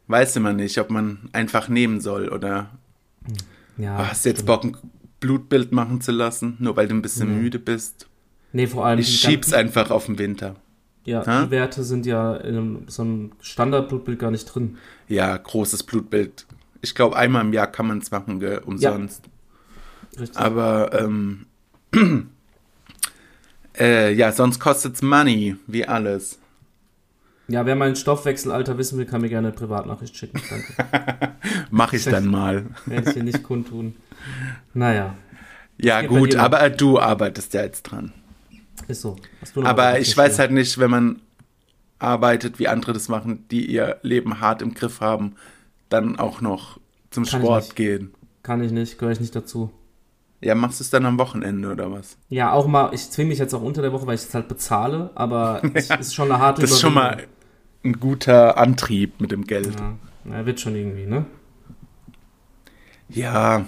weiß 0.08 0.36
immer 0.36 0.52
nicht, 0.52 0.78
ob 0.78 0.90
man 0.90 1.28
einfach 1.32 1.68
nehmen 1.68 2.00
soll 2.00 2.28
oder. 2.28 2.70
Ja, 3.78 3.96
oh, 3.98 4.06
hast 4.08 4.24
du 4.24 4.30
jetzt 4.30 4.46
Bock, 4.46 4.64
ein 4.64 4.76
Blutbild 5.20 5.72
machen 5.72 6.00
zu 6.00 6.12
lassen, 6.12 6.56
nur 6.58 6.76
weil 6.76 6.88
du 6.88 6.94
ein 6.94 7.02
bisschen 7.02 7.36
nee. 7.36 7.42
müde 7.42 7.58
bist? 7.58 8.08
Nee, 8.52 8.66
vor 8.66 8.84
allem. 8.84 8.98
Ich 8.98 9.20
schieb's 9.20 9.52
einfach 9.52 9.90
auf 9.90 10.06
den 10.06 10.18
Winter. 10.18 10.56
Ja, 11.04 11.24
ha? 11.26 11.44
die 11.44 11.50
Werte 11.50 11.84
sind 11.84 12.06
ja 12.06 12.34
in 12.36 12.56
einem, 12.56 12.78
so 12.88 13.02
einem 13.02 13.32
Standardblutbild 13.40 14.18
gar 14.18 14.30
nicht 14.30 14.46
drin. 14.46 14.78
Ja, 15.08 15.36
großes 15.36 15.82
Blutbild. 15.82 16.46
Ich 16.84 16.94
glaube, 16.94 17.16
einmal 17.16 17.42
im 17.42 17.54
Jahr 17.54 17.66
kann 17.66 17.86
man 17.86 17.98
es 17.98 18.10
machen, 18.10 18.40
gell, 18.40 18.58
umsonst. 18.58 19.22
Ja. 19.24 20.20
Richtig. 20.20 20.38
Aber, 20.38 20.90
ähm, 20.92 21.46
äh, 23.78 24.12
ja, 24.12 24.32
sonst 24.32 24.60
kostet's 24.60 25.00
Money, 25.00 25.56
wie 25.66 25.86
alles. 25.86 26.38
Ja, 27.48 27.64
wer 27.64 27.74
mein 27.74 27.96
Stoffwechselalter 27.96 28.76
wissen 28.76 28.98
will, 28.98 29.06
kann 29.06 29.22
mir 29.22 29.30
gerne 29.30 29.48
eine 29.48 29.56
Privatnachricht 29.56 30.14
schicken. 30.14 30.42
Danke. 30.48 31.32
Mach 31.70 31.94
ich 31.94 32.04
dann 32.04 32.26
mal. 32.26 32.66
Werde 32.86 33.08
ich 33.08 33.14
hier 33.14 33.24
nicht 33.24 33.42
kundtun. 33.42 33.96
Naja. 34.74 35.14
Ja, 35.78 36.02
gut, 36.02 36.36
aber 36.36 36.68
du 36.68 37.00
arbeitest 37.00 37.54
ja 37.54 37.62
jetzt 37.62 37.84
dran. 37.84 38.12
Ist 38.88 39.00
so. 39.00 39.16
aber 39.62 40.00
ich 40.00 40.14
weiß 40.14 40.38
halt 40.38 40.50
nicht, 40.50 40.78
wenn 40.78 40.90
man 40.90 41.20
arbeitet, 41.98 42.58
wie 42.58 42.68
andere 42.68 42.92
das 42.92 43.08
machen, 43.08 43.46
die 43.50 43.64
ihr 43.64 43.98
Leben 44.02 44.40
hart 44.40 44.60
im 44.60 44.74
Griff 44.74 45.00
haben, 45.00 45.36
dann 45.94 46.18
auch 46.18 46.40
noch 46.40 46.78
zum 47.10 47.24
kann 47.24 47.40
Sport 47.40 47.76
gehen. 47.76 48.14
Kann 48.42 48.62
ich 48.62 48.72
nicht, 48.72 48.98
gehöre 48.98 49.12
ich 49.12 49.20
nicht 49.20 49.34
dazu. 49.34 49.70
Ja, 50.40 50.54
machst 50.54 50.78
du 50.78 50.84
es 50.84 50.90
dann 50.90 51.06
am 51.06 51.18
Wochenende 51.18 51.72
oder 51.72 51.90
was? 51.90 52.18
Ja, 52.28 52.52
auch 52.52 52.66
mal, 52.66 52.92
ich 52.92 53.10
zwinge 53.10 53.30
mich 53.30 53.38
jetzt 53.38 53.54
auch 53.54 53.62
unter 53.62 53.80
der 53.80 53.92
Woche, 53.92 54.06
weil 54.06 54.16
ich 54.16 54.22
es 54.22 54.34
halt 54.34 54.48
bezahle, 54.48 55.10
aber 55.14 55.62
es 55.74 55.88
ja, 55.88 55.96
ist 55.96 56.14
schon 56.14 56.30
eine 56.30 56.40
harte 56.40 56.60
Das 56.60 56.72
ist 56.72 56.80
schon 56.80 56.94
mal 56.94 57.24
ein 57.82 57.98
guter 57.98 58.58
Antrieb 58.58 59.20
mit 59.20 59.30
dem 59.30 59.44
Geld. 59.44 59.74
Ja, 59.78 59.94
na, 60.24 60.44
wird 60.44 60.60
schon 60.60 60.76
irgendwie, 60.76 61.06
ne? 61.06 61.24
Ja, 63.08 63.64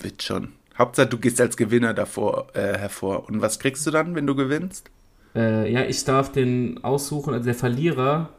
wird 0.00 0.22
schon. 0.22 0.52
Hauptsache, 0.76 1.08
du 1.08 1.18
gehst 1.18 1.40
als 1.40 1.56
Gewinner 1.56 1.92
davor 1.94 2.48
äh, 2.54 2.78
hervor. 2.78 3.28
Und 3.28 3.40
was 3.42 3.58
kriegst 3.58 3.86
du 3.86 3.90
dann, 3.90 4.14
wenn 4.14 4.26
du 4.26 4.34
gewinnst? 4.34 4.90
Äh, 5.34 5.70
ja, 5.72 5.82
ich 5.82 6.04
darf 6.04 6.32
den 6.32 6.82
aussuchen, 6.82 7.34
also 7.34 7.44
der 7.44 7.54
Verlierer. 7.54 8.30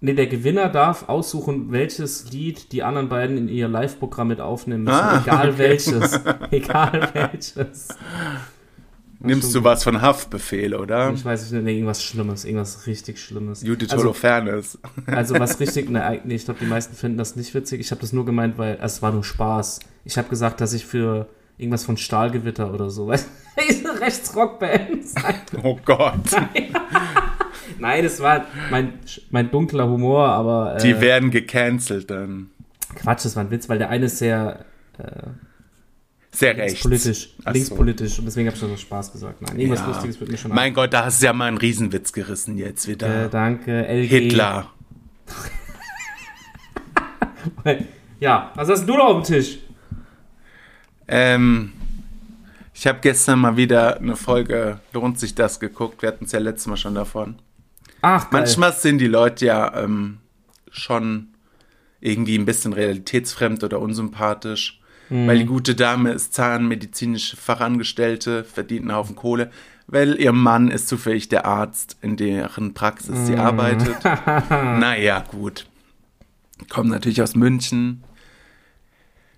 Ne, 0.00 0.14
der 0.14 0.26
Gewinner 0.26 0.68
darf 0.68 1.08
aussuchen, 1.08 1.72
welches 1.72 2.30
Lied 2.30 2.72
die 2.72 2.82
anderen 2.82 3.08
beiden 3.08 3.38
in 3.38 3.48
ihr 3.48 3.66
Live-Programm 3.66 4.28
mit 4.28 4.40
aufnehmen 4.40 4.84
müssen. 4.84 4.94
Ah, 4.94 5.22
egal 5.22 5.48
okay. 5.48 5.58
welches. 5.58 6.20
egal 6.50 7.10
welches. 7.14 7.88
Nimmst 9.20 9.54
du 9.54 9.64
was 9.64 9.82
von 9.82 10.02
Haftbefehl, 10.02 10.74
oder? 10.74 11.10
Ich 11.12 11.24
weiß 11.24 11.50
nicht, 11.50 11.64
nee, 11.64 11.74
irgendwas 11.74 12.04
Schlimmes, 12.04 12.44
irgendwas 12.44 12.86
richtig 12.86 13.18
Schlimmes. 13.18 13.62
Judith 13.62 13.90
also, 13.90 14.04
Holofernes. 14.04 14.78
Also 15.06 15.38
was 15.38 15.58
richtig, 15.60 15.88
ne, 15.88 16.20
nee, 16.24 16.34
ich 16.34 16.44
glaube, 16.44 16.60
die 16.60 16.66
meisten 16.66 16.94
finden 16.94 17.16
das 17.16 17.34
nicht 17.34 17.54
witzig. 17.54 17.80
Ich 17.80 17.90
habe 17.90 18.00
das 18.02 18.12
nur 18.12 18.26
gemeint, 18.26 18.58
weil 18.58 18.78
es 18.82 19.00
war 19.00 19.12
nur 19.12 19.24
Spaß. 19.24 19.80
Ich 20.04 20.18
habe 20.18 20.28
gesagt, 20.28 20.60
dass 20.60 20.74
ich 20.74 20.84
für 20.84 21.26
irgendwas 21.56 21.84
von 21.84 21.96
Stahlgewitter 21.96 22.72
oder 22.72 22.90
so, 22.90 23.06
weißt 23.08 23.28
du, 23.82 23.88
Rechtsrockband. 23.98 25.06
Oh 25.62 25.78
Gott. 25.84 26.32
Nein. 26.32 26.75
Nein, 27.78 28.04
das 28.04 28.20
war 28.20 28.46
mein, 28.70 28.94
mein 29.30 29.50
dunkler 29.50 29.88
Humor, 29.88 30.28
aber. 30.28 30.76
Äh, 30.76 30.82
die 30.82 31.00
werden 31.00 31.30
gecancelt 31.30 32.10
dann. 32.10 32.50
Quatsch, 32.94 33.24
das 33.24 33.36
war 33.36 33.44
ein 33.44 33.50
Witz, 33.50 33.68
weil 33.68 33.78
der 33.78 33.90
eine 33.90 34.06
ist 34.06 34.18
sehr. 34.18 34.64
Äh, 34.98 35.28
sehr 36.30 36.56
rechts. 36.56 36.82
Politisch, 36.82 37.30
linkspolitisch. 37.46 38.12
So. 38.14 38.20
Und 38.20 38.26
deswegen 38.26 38.48
habe 38.48 38.54
ich 38.56 38.60
so 38.60 38.76
Spaß 38.76 39.12
gesagt. 39.12 39.40
Nein, 39.40 39.58
irgendwas 39.58 39.80
ja. 39.80 39.86
Lustiges 39.86 40.20
wird 40.20 40.30
mir 40.30 40.36
schon 40.36 40.52
Mein 40.52 40.74
Gott, 40.74 40.92
da 40.92 41.06
hast 41.06 41.22
du 41.22 41.26
ja 41.26 41.32
mal 41.32 41.46
einen 41.46 41.56
Riesenwitz 41.56 42.12
gerissen 42.12 42.58
jetzt 42.58 42.86
wieder. 42.86 43.24
Äh, 43.24 43.30
danke, 43.30 43.86
LG. 43.86 44.08
Hitler. 44.08 44.70
ja, 48.20 48.52
was 48.54 48.68
hast 48.68 48.86
du 48.86 48.96
noch 48.96 49.06
auf 49.06 49.22
dem 49.22 49.34
Tisch? 49.34 49.58
Ähm, 51.08 51.72
ich 52.74 52.86
habe 52.86 52.98
gestern 53.00 53.38
mal 53.38 53.56
wieder 53.56 53.96
eine 53.96 54.16
Folge 54.16 54.80
Lohnt 54.92 55.18
sich 55.18 55.34
das 55.34 55.58
geguckt. 55.58 56.02
Wir 56.02 56.08
hatten 56.08 56.26
es 56.26 56.32
ja 56.32 56.38
letztes 56.38 56.66
Mal 56.66 56.76
schon 56.76 56.94
davon. 56.94 57.36
Ach. 58.02 58.30
Manchmal 58.30 58.72
sind 58.72 58.98
die 58.98 59.06
Leute 59.06 59.46
ja 59.46 59.82
ähm, 59.82 60.18
schon 60.70 61.28
irgendwie 62.00 62.38
ein 62.38 62.44
bisschen 62.44 62.72
realitätsfremd 62.72 63.64
oder 63.64 63.80
unsympathisch. 63.80 64.80
Mhm. 65.08 65.26
Weil 65.26 65.38
die 65.38 65.46
gute 65.46 65.74
Dame 65.74 66.12
ist 66.12 66.34
zahnmedizinische 66.34 67.36
Fachangestellte, 67.36 68.44
verdient 68.44 68.82
einen 68.82 68.94
Haufen 68.94 69.16
Kohle, 69.16 69.50
weil 69.86 70.20
ihr 70.20 70.32
Mann 70.32 70.68
ist 70.68 70.88
zufällig 70.88 71.28
der 71.28 71.46
Arzt, 71.46 71.96
in 72.02 72.16
deren 72.16 72.74
Praxis 72.74 73.16
mhm. 73.16 73.26
sie 73.26 73.36
arbeitet. 73.36 73.96
naja, 74.50 75.24
gut. 75.30 75.66
Kommt 76.68 76.90
natürlich 76.90 77.22
aus 77.22 77.36
München. 77.36 78.02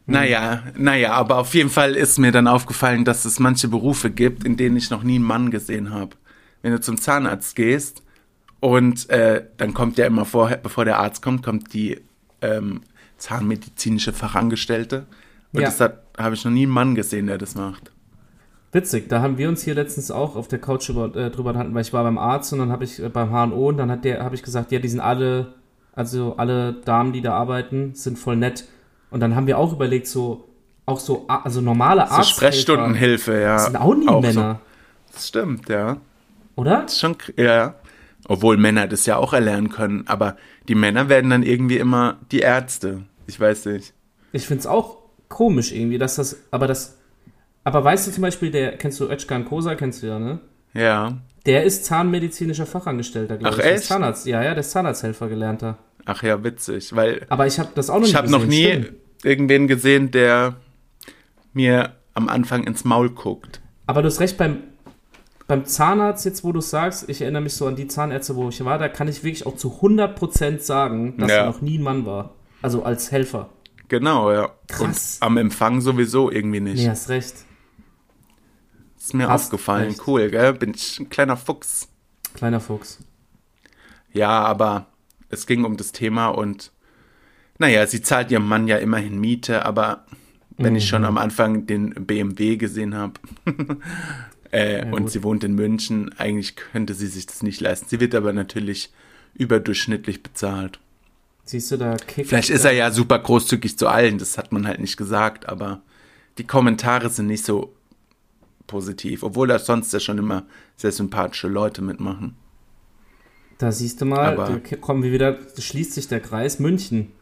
Naja, 0.07 0.63
naja, 0.75 1.13
aber 1.13 1.37
auf 1.37 1.53
jeden 1.53 1.69
Fall 1.69 1.95
ist 1.95 2.19
mir 2.19 2.33
dann 2.33 2.47
aufgefallen, 2.47 3.05
dass 3.05 3.27
es 3.27 3.39
manche 3.39 3.69
Berufe 3.69 4.11
gibt, 4.11 4.45
in 4.45 4.57
denen 4.57 4.77
ich 4.77 4.89
noch 4.89 5.03
nie 5.03 5.17
einen 5.17 5.25
Mann 5.25 5.51
gesehen 5.51 5.93
habe. 5.93 6.17
Wenn 6.63 6.73
du 6.73 6.81
zum 6.81 6.99
Zahnarzt 6.99 7.55
gehst 7.57 8.03
und 8.61 9.09
äh, 9.11 9.45
dann 9.57 9.75
kommt 9.75 9.99
ja 9.99 10.07
immer 10.07 10.25
vorher, 10.25 10.57
bevor 10.57 10.85
der 10.85 10.99
Arzt 10.99 11.23
kommt, 11.23 11.43
kommt 11.43 11.73
die 11.73 12.01
ähm, 12.43 12.83
zahnmedizinische 13.19 14.13
Fachangestellte. 14.13 15.07
Und 15.53 15.61
ja. 15.61 15.69
deshalb 15.69 16.03
habe 16.17 16.35
ich 16.35 16.45
noch 16.45 16.53
nie 16.53 16.65
einen 16.65 16.73
Mann 16.73 16.95
gesehen, 16.95 17.27
der 17.27 17.39
das 17.39 17.55
macht. 17.55 17.93
Witzig, 18.73 19.09
da 19.09 19.23
haben 19.23 19.39
wir 19.39 19.49
uns 19.49 19.63
hier 19.63 19.75
letztens 19.75 20.11
auch 20.11 20.37
auf 20.37 20.47
der 20.49 20.59
Couch 20.59 20.91
über, 20.91 21.07
äh, 21.17 21.31
drüber 21.31 21.51
unterhalten, 21.51 21.75
weil 21.75 21.83
ich 21.83 21.93
war 21.93 22.05
beim 22.05 22.19
Arzt 22.19 22.53
und 22.53 22.59
dann 22.59 22.71
habe 22.71 22.85
ich 22.85 23.03
äh, 23.03 23.09
beim 23.09 23.31
HNO 23.31 23.69
und 23.69 23.79
dann 23.79 23.91
hat 23.91 24.05
der, 24.05 24.23
habe 24.23 24.35
ich 24.35 24.43
gesagt, 24.43 24.73
ja, 24.73 24.79
die 24.79 24.89
sind 24.89 25.01
alle, 25.01 25.55
also 25.95 26.35
alle 26.37 26.75
Damen, 26.75 27.13
die 27.13 27.23
da 27.23 27.33
arbeiten, 27.35 27.95
sind 27.95 28.19
voll 28.19 28.37
nett. 28.37 28.69
Und 29.11 29.21
dann 29.21 29.35
haben 29.35 29.47
wir 29.47 29.57
auch 29.57 29.73
überlegt, 29.73 30.07
so, 30.07 30.49
auch 30.85 31.01
so, 31.01 31.27
also 31.29 31.63
normale 31.63 32.11
Arzt. 32.11 32.31
So 32.31 32.37
Sprechstundenhilfe, 32.37 33.41
ja. 33.41 33.59
sind 33.59 33.77
auch 33.77 33.95
nie 33.95 34.09
auch 34.09 34.21
Männer. 34.21 34.61
So. 35.07 35.13
Das 35.15 35.29
stimmt, 35.29 35.69
ja. 35.71 35.97
Oder? 36.55 36.83
Das 36.83 36.93
ist 36.93 37.01
schon, 37.01 37.17
ja. 37.37 37.75
Obwohl 38.29 38.57
Männer 38.59 38.87
das 38.87 39.07
ja 39.07 39.17
auch 39.17 39.33
erlernen 39.33 39.71
können, 39.71 40.05
aber 40.07 40.37
die 40.69 40.75
Männer 40.75 41.09
werden 41.09 41.31
dann 41.31 41.43
irgendwie 41.43 41.79
immer 41.79 42.19
die 42.31 42.41
Ärzte. 42.41 43.03
Ich 43.27 43.41
weiß 43.41 43.67
nicht. 43.67 43.95
Ich 44.33 44.47
finde 44.47 44.61
es 44.61 44.67
auch 44.67 44.99
komisch 45.29 45.73
irgendwie, 45.73 45.99
dass 45.99 46.17
das, 46.17 46.37
aber 46.51 46.67
das, 46.67 46.99
aber 47.65 47.83
weißt 47.83 48.07
du 48.07 48.13
zum 48.13 48.23
Beispiel, 48.23 48.51
der, 48.51 48.77
kennst 48.77 49.01
du 49.01 49.11
Özcan 49.11 49.45
Kosa, 49.47 49.75
kennst 49.75 50.03
du 50.03 50.07
ja, 50.07 50.19
ne? 50.19 50.41
Ja. 50.75 51.19
Der 51.47 51.65
ist 51.65 51.87
zahnmedizinischer 51.87 52.67
Fachangestellter, 52.67 53.39
glaube 53.39 53.57
ich. 53.57 53.63
Ach, 53.63 53.67
echt? 53.67 53.85
Zahnarzt, 53.85 54.27
ja, 54.27 54.43
ja, 54.43 54.51
der 54.51 54.61
ist 54.61 54.71
Zahnarzthelfer 54.71 55.29
gelernter. 55.29 55.79
Ach 56.05 56.23
ja, 56.23 56.43
witzig, 56.45 56.95
weil. 56.95 57.27
Aber 57.29 57.47
ich 57.47 57.59
habe 57.59 57.71
das 57.75 57.91
auch 57.91 57.95
noch 57.95 58.01
nicht 58.03 58.11
Ich 58.11 58.17
habe 58.17 58.31
noch 58.31 58.47
nie 58.47 58.67
stimmt. 58.67 58.93
irgendwen 59.25 59.67
gesehen, 59.69 60.11
der 60.11 60.57
mir 61.53 61.95
am 62.15 62.29
Anfang 62.29 62.65
ins 62.65 62.85
Maul 62.85 63.11
guckt. 63.11 63.61
Aber 63.87 64.03
du 64.03 64.09
hast 64.09 64.21
recht 64.21 64.37
beim. 64.37 64.59
Beim 65.49 65.65
Zahnarzt, 65.65 66.25
jetzt 66.27 66.45
wo 66.45 66.53
du 66.53 66.61
sagst, 66.61 67.09
ich 67.09 67.23
erinnere 67.23 67.43
mich 67.43 67.55
so 67.55 67.67
an 67.67 67.75
die 67.75 67.89
Zahnärzte, 67.89 68.37
wo 68.37 68.49
ich 68.51 68.65
war, 68.65 68.79
da 68.79 68.89
kann 68.89 69.09
ich 69.09 69.25
wirklich 69.25 69.47
auch 69.47 69.57
zu 69.57 69.81
100% 69.81 70.61
sagen, 70.61 71.17
dass 71.17 71.31
Ja. 71.31 71.37
er 71.39 71.47
noch 71.47 71.61
nie 71.63 71.79
ein 71.79 71.83
Mann 71.83 72.07
war. 72.07 72.35
Also 72.63 72.85
als 72.85 73.11
Helfer. 73.11 73.49
Genau, 73.89 74.31
ja. 74.31 74.51
Krass. 74.69 75.19
Und 75.21 75.27
am 75.27 75.37
Empfang 75.39 75.81
sowieso 75.81 76.31
irgendwie 76.31 76.61
nicht. 76.61 76.77
Nee, 76.83 76.89
hast 76.91 77.09
recht. 77.09 77.35
Ist 78.99 79.15
mir 79.15 79.29
Hast 79.29 79.47
aufgefallen. 79.47 79.89
recht. 79.89 80.07
Cool, 80.07 80.31
gell? 80.31 80.53
Bin 80.53 80.75
ich 80.75 81.01
ein 81.01 81.09
kleiner 81.09 81.37
Fuchs. 81.37 81.89
Kleiner 82.35 82.61
Fuchs. 82.61 82.99
Ja, 84.13 84.29
aber 84.45 84.87
es 85.31 85.47
ging 85.47 85.65
um 85.65 85.77
das 85.77 85.93
Thema 85.93 86.29
und 86.29 86.73
naja, 87.59 87.87
sie 87.87 88.03
zahlt 88.03 88.31
ihrem 88.31 88.47
Mann 88.47 88.69
ja 88.69 88.77
immerhin 88.77 89.19
Miete, 89.19 89.65
aber 89.65 90.05
wenn 90.59 90.77
ich 90.77 90.85
Mhm. 90.85 90.89
schon 90.89 91.05
am 91.07 91.17
Anfang 91.19 91.67
den 91.67 91.91
BMW 92.07 92.57
gesehen 92.57 92.95
habe 92.95 93.15
äh, 94.53 94.79
Ja, 94.87 94.93
und 94.93 95.03
gut. 95.05 95.11
sie 95.11 95.23
wohnt 95.23 95.45
in 95.45 95.55
München, 95.55 96.11
eigentlich 96.19 96.57
könnte 96.57 96.95
sie 96.95 97.07
sich 97.07 97.27
das 97.27 97.43
nicht 97.43 97.61
leisten. 97.61 97.87
Sie 97.89 98.01
wird 98.01 98.15
aber 98.15 98.33
natürlich 98.33 98.91
überdurchschnittlich 99.35 100.23
bezahlt. 100.23 100.79
Siehst 101.45 101.71
du, 101.71 101.77
da 101.79 101.97
kickt. 101.97 102.29
Vielleicht 102.29 102.51
ist 102.51 102.65
er 102.65 102.73
ja 102.73 102.91
super 102.91 103.19
großzügig 103.19 103.79
zu 103.79 103.89
allen, 103.89 104.19
das 104.19 104.37
hat 104.37 104.53
man 104.53 104.67
halt 104.67 104.81
nicht 104.81 104.97
gesagt, 104.97 105.49
aber 105.49 105.81
die 106.37 106.47
Kommentare 106.47 107.09
sind 107.09 107.27
nicht 107.27 107.45
so 107.45 107.75
positiv, 108.67 109.23
obwohl 109.23 109.49
da 109.49 109.59
sonst 109.59 109.93
ja 109.93 110.01
schon 110.01 110.19
immer 110.19 110.45
sehr 110.77 110.93
sympathische 110.93 111.49
Leute 111.49 111.81
mitmachen. 111.83 112.37
Da 113.57 113.73
siehst 113.73 114.01
du 114.01 114.05
mal, 114.05 114.35
Aber- 114.39 114.61
da 114.61 114.77
kommen 114.77 115.03
wir 115.03 115.11
wieder, 115.11 115.33
da 115.33 115.63
schließt 115.63 115.93
sich 115.95 116.07
der 116.09 116.21
Kreis. 116.21 116.59
München. 116.59 117.13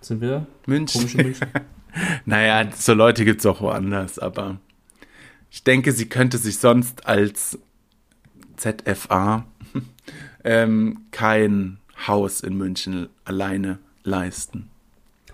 Sind 0.00 0.20
wir? 0.20 0.46
München. 0.66 1.00
Komische 1.00 1.18
München. 1.18 1.48
Naja, 2.24 2.70
so 2.76 2.94
Leute 2.94 3.24
gibt 3.24 3.40
es 3.40 3.46
auch 3.46 3.60
woanders, 3.60 4.20
aber 4.20 4.60
ich 5.50 5.64
denke, 5.64 5.92
sie 5.92 6.08
könnte 6.08 6.38
sich 6.38 6.58
sonst 6.58 7.06
als 7.06 7.58
ZFA 8.56 9.44
ähm, 10.44 11.02
kein 11.10 11.78
Haus 12.06 12.40
in 12.40 12.56
München 12.56 13.08
alleine 13.24 13.78
leisten. 14.04 14.68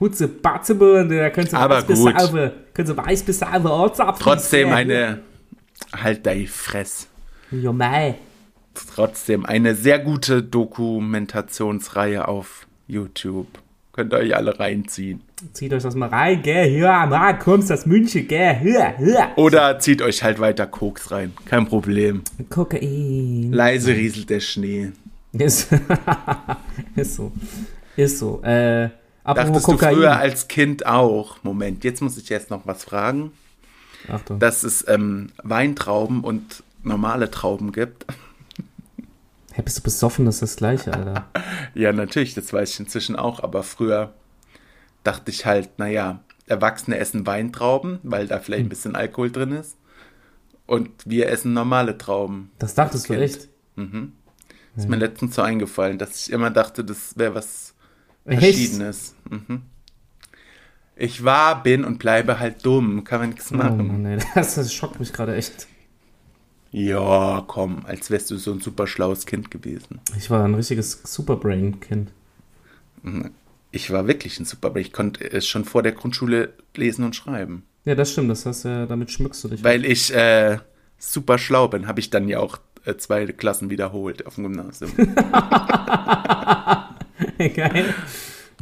Hutze, 0.00 0.29
Batzebirne, 0.29 1.16
da 1.18 1.31
könntest 1.31 1.55
du 1.55 1.57
Aber 1.59 1.76
weiß 1.76 1.87
bis 1.87 1.98
gut. 2.00 2.20
sauber, 2.20 2.52
könntest 2.74 2.98
du 2.98 3.02
weiß 3.02 3.22
bis 3.22 3.38
sauber 3.38 3.72
Ortsapfel. 3.72 4.22
Trotzdem 4.22 4.70
eine, 4.72 5.20
halt 5.94 6.26
dein 6.26 6.46
Fress, 6.46 7.09
Ja, 7.50 7.72
mei. 7.72 8.16
trotzdem 8.94 9.46
eine 9.46 9.74
sehr 9.74 9.98
gute 9.98 10.42
Dokumentationsreihe 10.42 12.29
auf 12.29 12.66
YouTube. 12.87 13.46
Könnt 13.92 14.12
ihr 14.12 14.18
euch 14.18 14.37
alle 14.37 14.59
reinziehen. 14.61 15.22
Zieht 15.53 15.70
euch 15.75 15.83
das 15.83 15.94
mal 15.94 16.09
rein, 16.09 16.40
gell? 16.40 16.79
Ja, 16.79 17.05
mal 17.05 17.38
kommst 17.38 17.68
das 17.68 17.85
München, 17.85 18.27
gell? 18.27 18.59
Ja, 18.64 18.94
ja. 18.99 19.33
Oder 19.37 19.79
zieht 19.79 20.01
euch 20.01 20.22
halt 20.22 20.38
weiter 20.38 20.66
Koks 20.66 21.11
rein. 21.11 21.35
Kein 21.44 21.66
Problem. 21.66 22.22
Kokain. 22.49 23.53
Leise 23.53 23.92
rieselt 23.92 24.31
der 24.31 24.40
Schnee. 24.40 24.92
Ist, 25.35 25.68
ist 26.96 27.16
so. 27.16 27.33
Ist 27.96 28.18
so. 28.18 28.42
Äh, 28.42 28.88
Dachtest 29.25 29.57
du 29.57 29.72
Kokain. 29.72 29.94
früher 29.96 30.16
als 30.16 30.49
Kind 30.49 30.87
auch? 30.87 31.37
Moment, 31.42 31.85
jetzt 31.85 32.01
muss 32.01 32.16
ich 32.16 32.31
erst 32.31 32.49
noch 32.49 32.66
was 32.66 32.85
fragen. 32.85 33.33
Achtung. 34.09 34.38
Dass 34.38 34.62
es 34.62 34.88
ähm, 34.88 35.29
Weintrauben 35.42 36.25
und 36.25 36.62
normale 36.83 37.31
Trauben 37.31 37.72
gibt. 37.72 38.07
Hä, 39.53 39.61
bist 39.62 39.79
du 39.79 39.83
besoffen? 39.83 40.25
Das 40.25 40.37
ist 40.37 40.42
das 40.42 40.57
Gleiche, 40.57 40.94
Alter. 40.94 41.27
Ja, 41.75 41.92
natürlich, 41.92 42.33
das 42.33 42.51
weiß 42.55 42.72
ich 42.72 42.81
inzwischen 42.81 43.16
auch, 43.16 43.42
aber 43.42 43.62
früher 43.62 44.14
dachte 45.06 45.30
ich 45.30 45.46
halt, 45.46 45.78
naja, 45.78 46.20
Erwachsene 46.46 46.98
essen 46.98 47.26
Weintrauben, 47.26 47.98
weil 48.02 48.26
da 48.28 48.36
Hm. 48.36 48.42
vielleicht 48.42 48.66
ein 48.66 48.68
bisschen 48.68 48.96
Alkohol 48.96 49.30
drin 49.30 49.52
ist. 49.52 49.76
Und 50.66 50.90
wir 51.04 51.28
essen 51.28 51.52
normale 51.52 51.96
Trauben. 51.98 52.50
Das 52.58 52.74
dachtest 52.74 53.08
du 53.08 53.14
echt? 53.14 53.48
Ist 54.76 54.88
mir 54.88 54.96
letztens 54.96 55.34
so 55.34 55.42
eingefallen, 55.42 55.98
dass 55.98 56.26
ich 56.26 56.32
immer 56.32 56.50
dachte, 56.50 56.84
das 56.84 57.16
wäre 57.16 57.34
was? 57.34 57.74
Verschiedenes. 58.24 59.14
Mhm. 59.30 59.62
Ich 60.96 61.24
war, 61.24 61.62
bin 61.62 61.84
und 61.84 61.98
bleibe 61.98 62.38
halt 62.40 62.64
dumm. 62.64 63.04
Kann 63.04 63.20
man 63.20 63.30
nichts 63.30 63.52
Oh 63.52 63.56
machen. 63.56 63.86
Mann, 63.86 64.04
ey, 64.06 64.18
das, 64.34 64.54
das 64.56 64.72
schockt 64.72 64.98
mich 64.98 65.12
gerade 65.12 65.34
echt. 65.36 65.66
Ja, 66.72 67.44
komm, 67.46 67.84
als 67.86 68.10
wärst 68.10 68.30
du 68.30 68.36
so 68.38 68.52
ein 68.52 68.60
super 68.60 68.86
schlaues 68.86 69.24
Kind 69.24 69.50
gewesen. 69.50 70.00
Ich 70.18 70.30
war 70.30 70.44
ein 70.44 70.54
richtiges 70.54 71.00
Superbrain-Kind. 71.04 72.10
Ich 73.72 73.90
war 73.90 74.07
wirklich 74.09 74.38
ein 74.40 74.44
super, 74.46 74.74
ich 74.76 74.92
konnte 74.92 75.31
es 75.31 75.46
schon 75.46 75.64
vor 75.64 75.83
der 75.83 75.92
Grundschule 75.92 76.55
lesen 76.74 77.05
und 77.05 77.14
schreiben. 77.16 77.64
Ja, 77.85 77.94
das 77.94 78.12
stimmt. 78.12 78.31
Das 78.31 78.46
heißt, 78.46 78.64
ja, 78.64 78.87
damit 78.87 79.11
schmückst 79.11 79.44
du 79.44 79.48
dich. 79.48 79.62
Weil 79.64 79.85
ich 79.85 80.14
äh, 80.14 80.59
super 80.98 81.38
schlau 81.38 81.68
bin, 81.68 81.87
habe 81.87 82.00
ich 82.00 82.11
dann 82.11 82.26
ja 82.29 82.38
auch 82.40 82.59
äh, 82.85 82.96
zwei 82.96 83.26
Klassen 83.26 83.68
wiederholt 83.70 84.26
auf 84.26 84.37
dem 84.37 84.44
Gymnasium. 84.44 84.90
Geil. 87.38 87.94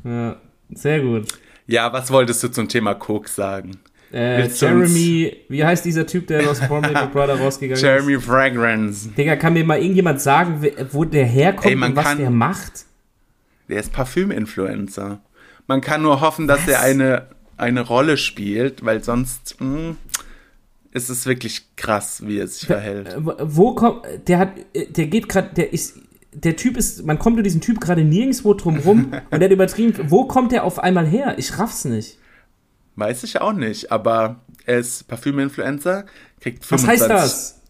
Ja, 0.04 0.36
sehr 0.70 1.00
gut. 1.00 1.28
ja, 1.66 1.92
was 1.92 2.10
wolltest 2.10 2.42
du 2.42 2.48
zum 2.48 2.68
Thema 2.68 2.94
Koks 2.94 3.34
sagen? 3.36 3.72
Äh, 4.12 4.46
Jeremy, 4.48 5.36
wie 5.48 5.64
heißt 5.64 5.84
dieser 5.84 6.06
Typ, 6.06 6.26
der 6.28 6.48
aus 6.48 6.60
Big 6.60 6.68
Brother 6.68 7.34
rausgegangen 7.40 7.74
ist? 7.76 7.82
Jeremy 7.82 8.20
Fragrance. 8.20 9.08
Digga, 9.10 9.34
kann 9.36 9.54
mir 9.54 9.64
mal 9.64 9.78
irgendjemand 9.80 10.20
sagen, 10.20 10.62
wo 10.92 11.04
der 11.04 11.24
herkommt 11.24 11.66
Ey, 11.66 11.74
und 11.82 11.96
was 11.96 12.04
kann- 12.04 12.18
der 12.18 12.30
macht? 12.30 12.84
Der 13.68 13.80
ist 13.80 13.92
Parfüm-Influencer. 13.92 15.20
Man 15.66 15.80
kann 15.80 16.02
nur 16.02 16.20
hoffen, 16.20 16.46
dass 16.46 16.68
er 16.68 16.80
eine, 16.80 17.28
eine 17.56 17.80
Rolle 17.80 18.16
spielt, 18.16 18.84
weil 18.84 19.02
sonst 19.02 19.60
mh, 19.60 19.96
ist 20.92 21.08
es 21.10 21.26
wirklich 21.26 21.76
krass, 21.76 22.22
wie 22.26 22.38
er 22.38 22.46
sich 22.48 22.66
verhält. 22.66 23.08
Äh, 23.08 23.16
Wo 23.18 23.74
kommt, 23.74 24.06
der 24.28 24.38
hat, 24.38 24.52
äh, 24.74 24.86
der 24.86 25.06
geht 25.06 25.28
gerade, 25.28 25.54
der 25.54 25.72
ist, 25.72 25.98
der 26.32 26.56
Typ 26.56 26.76
ist, 26.76 27.04
man 27.04 27.18
kommt 27.18 27.36
um 27.36 27.42
diesen 27.42 27.60
Typ 27.60 27.80
gerade 27.80 28.04
nirgendwo 28.04 28.54
drum 28.54 28.78
rum 28.78 29.12
und 29.30 29.40
der 29.40 29.48
hat 29.48 29.52
übertrieben, 29.52 30.10
wo 30.10 30.24
kommt 30.26 30.52
der 30.52 30.64
auf 30.64 30.78
einmal 30.78 31.06
her? 31.06 31.34
Ich 31.38 31.58
raff's 31.58 31.84
nicht. 31.84 32.18
Weiß 32.96 33.24
ich 33.24 33.40
auch 33.40 33.52
nicht, 33.52 33.90
aber 33.90 34.40
er 34.66 34.78
ist 34.78 35.08
Parfüm-Influencer, 35.08 36.04
kriegt 36.40 36.60
Was 36.70 36.82
25 36.82 36.88
heißt 36.88 37.10
das? 37.10 37.60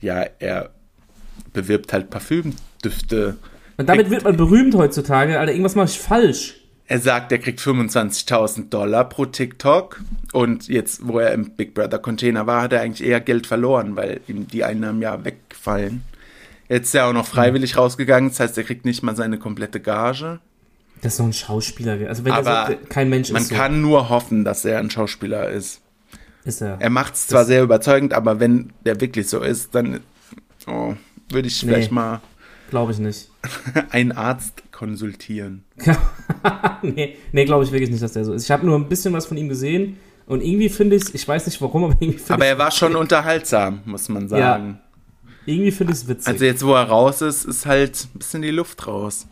Ja, 0.00 0.24
er 0.40 0.70
bewirbt 1.52 1.92
halt 1.92 2.10
Parfümdüfte. 2.10 3.36
Und 3.76 3.88
damit 3.88 4.10
wird 4.10 4.24
man 4.24 4.36
berühmt 4.36 4.74
heutzutage, 4.74 5.38
Alter, 5.38 5.52
irgendwas 5.52 5.74
mache 5.74 5.86
ich 5.88 5.98
falsch. 5.98 6.56
Er 6.86 6.98
sagt, 6.98 7.32
er 7.32 7.38
kriegt 7.38 7.60
25.000 7.60 8.68
Dollar 8.68 9.08
pro 9.08 9.24
TikTok 9.24 10.00
und 10.32 10.68
jetzt, 10.68 11.06
wo 11.06 11.18
er 11.20 11.32
im 11.32 11.50
Big 11.52 11.74
Brother 11.74 11.98
Container 11.98 12.46
war, 12.46 12.62
hat 12.62 12.72
er 12.72 12.82
eigentlich 12.82 13.06
eher 13.08 13.20
Geld 13.20 13.46
verloren, 13.46 13.96
weil 13.96 14.20
ihm 14.28 14.46
die 14.48 14.64
Einnahmen 14.64 15.00
ja 15.00 15.24
wegfallen. 15.24 16.02
Jetzt 16.68 16.88
ist 16.88 16.94
er 16.94 17.06
auch 17.06 17.12
noch 17.12 17.26
freiwillig 17.26 17.76
rausgegangen, 17.76 18.30
das 18.30 18.40
heißt, 18.40 18.58
er 18.58 18.64
kriegt 18.64 18.84
nicht 18.84 19.02
mal 19.02 19.16
seine 19.16 19.38
komplette 19.38 19.80
Gage. 19.80 20.40
Das 21.00 21.14
ist 21.14 21.20
doch 21.20 21.26
ein 21.26 21.32
Schauspieler. 21.32 21.98
Also 22.08 22.24
wenn 22.24 22.32
Aber 22.32 22.66
der 22.68 22.78
so, 22.78 22.86
kein 22.88 23.08
Mensch 23.08 23.30
Man 23.32 23.42
ist 23.42 23.48
so, 23.48 23.54
kann 23.54 23.80
nur 23.80 24.08
hoffen, 24.08 24.44
dass 24.44 24.64
er 24.64 24.78
ein 24.78 24.90
Schauspieler 24.90 25.48
ist. 25.48 25.80
ist 26.44 26.60
er. 26.60 26.76
Er 26.80 26.90
macht 26.90 27.14
es 27.14 27.26
zwar 27.26 27.44
sehr 27.44 27.62
überzeugend, 27.62 28.12
aber 28.12 28.38
wenn 28.38 28.72
der 28.84 29.00
wirklich 29.00 29.28
so 29.28 29.40
ist, 29.40 29.74
dann 29.74 30.00
oh, 30.66 30.94
würde 31.30 31.48
ich 31.48 31.62
Nee. 31.62 31.70
vielleicht 31.70 31.92
mal 31.92 32.20
Glaube 32.72 32.92
ich 32.92 32.98
nicht. 33.00 33.28
einen 33.90 34.12
Arzt 34.12 34.62
konsultieren. 34.72 35.62
nee, 36.82 37.16
nee 37.30 37.44
glaube 37.44 37.64
ich 37.64 37.70
wirklich 37.70 37.90
nicht, 37.90 38.02
dass 38.02 38.14
der 38.14 38.24
so 38.24 38.32
ist. 38.32 38.44
Ich 38.44 38.50
habe 38.50 38.64
nur 38.64 38.78
ein 38.78 38.88
bisschen 38.88 39.12
was 39.12 39.26
von 39.26 39.36
ihm 39.36 39.50
gesehen 39.50 39.98
und 40.24 40.42
irgendwie 40.42 40.70
finde 40.70 40.96
ich 40.96 41.14
ich 41.14 41.28
weiß 41.28 41.44
nicht 41.44 41.60
warum, 41.60 41.84
aber 41.84 41.92
irgendwie 42.00 42.16
finde 42.18 42.32
Aber 42.32 42.44
ich 42.46 42.50
er 42.52 42.58
war 42.58 42.70
schon 42.70 42.96
unterhaltsam, 42.96 43.82
muss 43.84 44.08
man 44.08 44.26
sagen. 44.26 44.80
irgendwie 45.44 45.70
finde 45.70 45.92
ich 45.92 45.98
es 45.98 46.08
witzig. 46.08 46.26
Also 46.26 46.46
jetzt, 46.46 46.64
wo 46.64 46.72
er 46.72 46.84
raus 46.84 47.20
ist, 47.20 47.44
ist 47.44 47.66
halt 47.66 48.08
ein 48.14 48.18
bisschen 48.20 48.40
die 48.40 48.50
Luft 48.50 48.86
raus. 48.86 49.26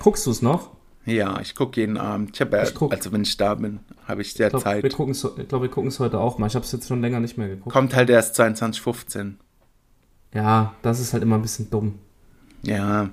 Guckst 0.00 0.24
du 0.24 0.30
es 0.30 0.40
noch? 0.40 0.70
Ja, 1.04 1.40
ich 1.42 1.54
gucke 1.54 1.78
jeden 1.78 1.98
Abend. 1.98 2.30
Ich 2.32 2.40
habe 2.40 2.56
ja, 2.56 2.62
Ich 2.62 2.80
also 2.80 3.12
wenn 3.12 3.22
ich 3.24 3.36
da 3.36 3.56
bin, 3.56 3.80
habe 4.06 4.22
ich 4.22 4.28
Ich 4.28 4.36
glaube, 4.36 4.58
Zeit. 4.60 4.82
wir 4.82 4.90
gucken 4.90 5.12
es 5.12 5.20
glaub, 5.20 5.60
wir 5.60 5.68
gucken's 5.68 6.00
heute 6.00 6.18
auch 6.18 6.38
mal. 6.38 6.46
Ich 6.46 6.54
habe 6.54 6.64
es 6.64 6.72
jetzt 6.72 6.88
schon 6.88 7.02
länger 7.02 7.20
nicht 7.20 7.36
mehr 7.36 7.48
geguckt. 7.48 7.74
Kommt 7.74 7.94
halt 7.94 8.08
erst 8.08 8.40
22.15 8.40 9.34
Ja, 10.32 10.74
das 10.80 10.98
ist 10.98 11.12
halt 11.12 11.22
immer 11.22 11.36
ein 11.36 11.42
bisschen 11.42 11.68
dumm. 11.68 11.98
Ja. 12.62 13.10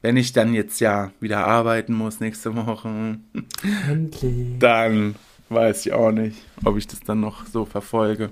Wenn 0.00 0.16
ich 0.16 0.32
dann 0.32 0.54
jetzt 0.54 0.80
ja 0.80 1.10
wieder 1.20 1.46
arbeiten 1.46 1.92
muss 1.92 2.20
nächste 2.20 2.54
Woche, 2.54 3.18
Endlich. 3.88 4.58
dann 4.58 5.16
weiß 5.48 5.86
ich 5.86 5.92
auch 5.92 6.12
nicht, 6.12 6.38
ob 6.64 6.76
ich 6.76 6.86
das 6.86 7.00
dann 7.00 7.20
noch 7.20 7.46
so 7.46 7.64
verfolge. 7.64 8.30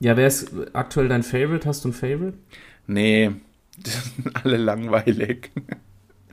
Ja, 0.00 0.16
wer 0.16 0.26
ist 0.26 0.50
aktuell 0.74 1.08
dein 1.08 1.22
Favorite? 1.22 1.66
Hast 1.66 1.84
du 1.84 1.88
ein 1.88 1.92
Favorite? 1.92 2.34
Nee, 2.86 3.32
die 3.78 3.90
sind 3.90 4.36
alle 4.44 4.56
langweilig. 4.58 5.50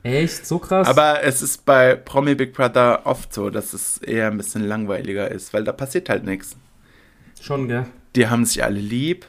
Echt? 0.02 0.46
So 0.46 0.58
krass? 0.58 0.86
Aber 0.86 1.22
es 1.24 1.42
ist 1.42 1.64
bei 1.64 1.96
Promi 1.96 2.34
Big 2.34 2.52
Brother 2.52 3.06
oft 3.06 3.32
so, 3.32 3.50
dass 3.50 3.72
es 3.72 3.98
eher 3.98 4.28
ein 4.28 4.36
bisschen 4.36 4.62
langweiliger 4.62 5.30
ist, 5.30 5.52
weil 5.52 5.64
da 5.64 5.72
passiert 5.72 6.08
halt 6.08 6.24
nichts. 6.24 6.56
Schon, 7.40 7.66
gell? 7.66 7.86
Die 8.14 8.28
haben 8.28 8.44
sich 8.44 8.62
alle 8.62 8.78
lieb, 8.80 9.26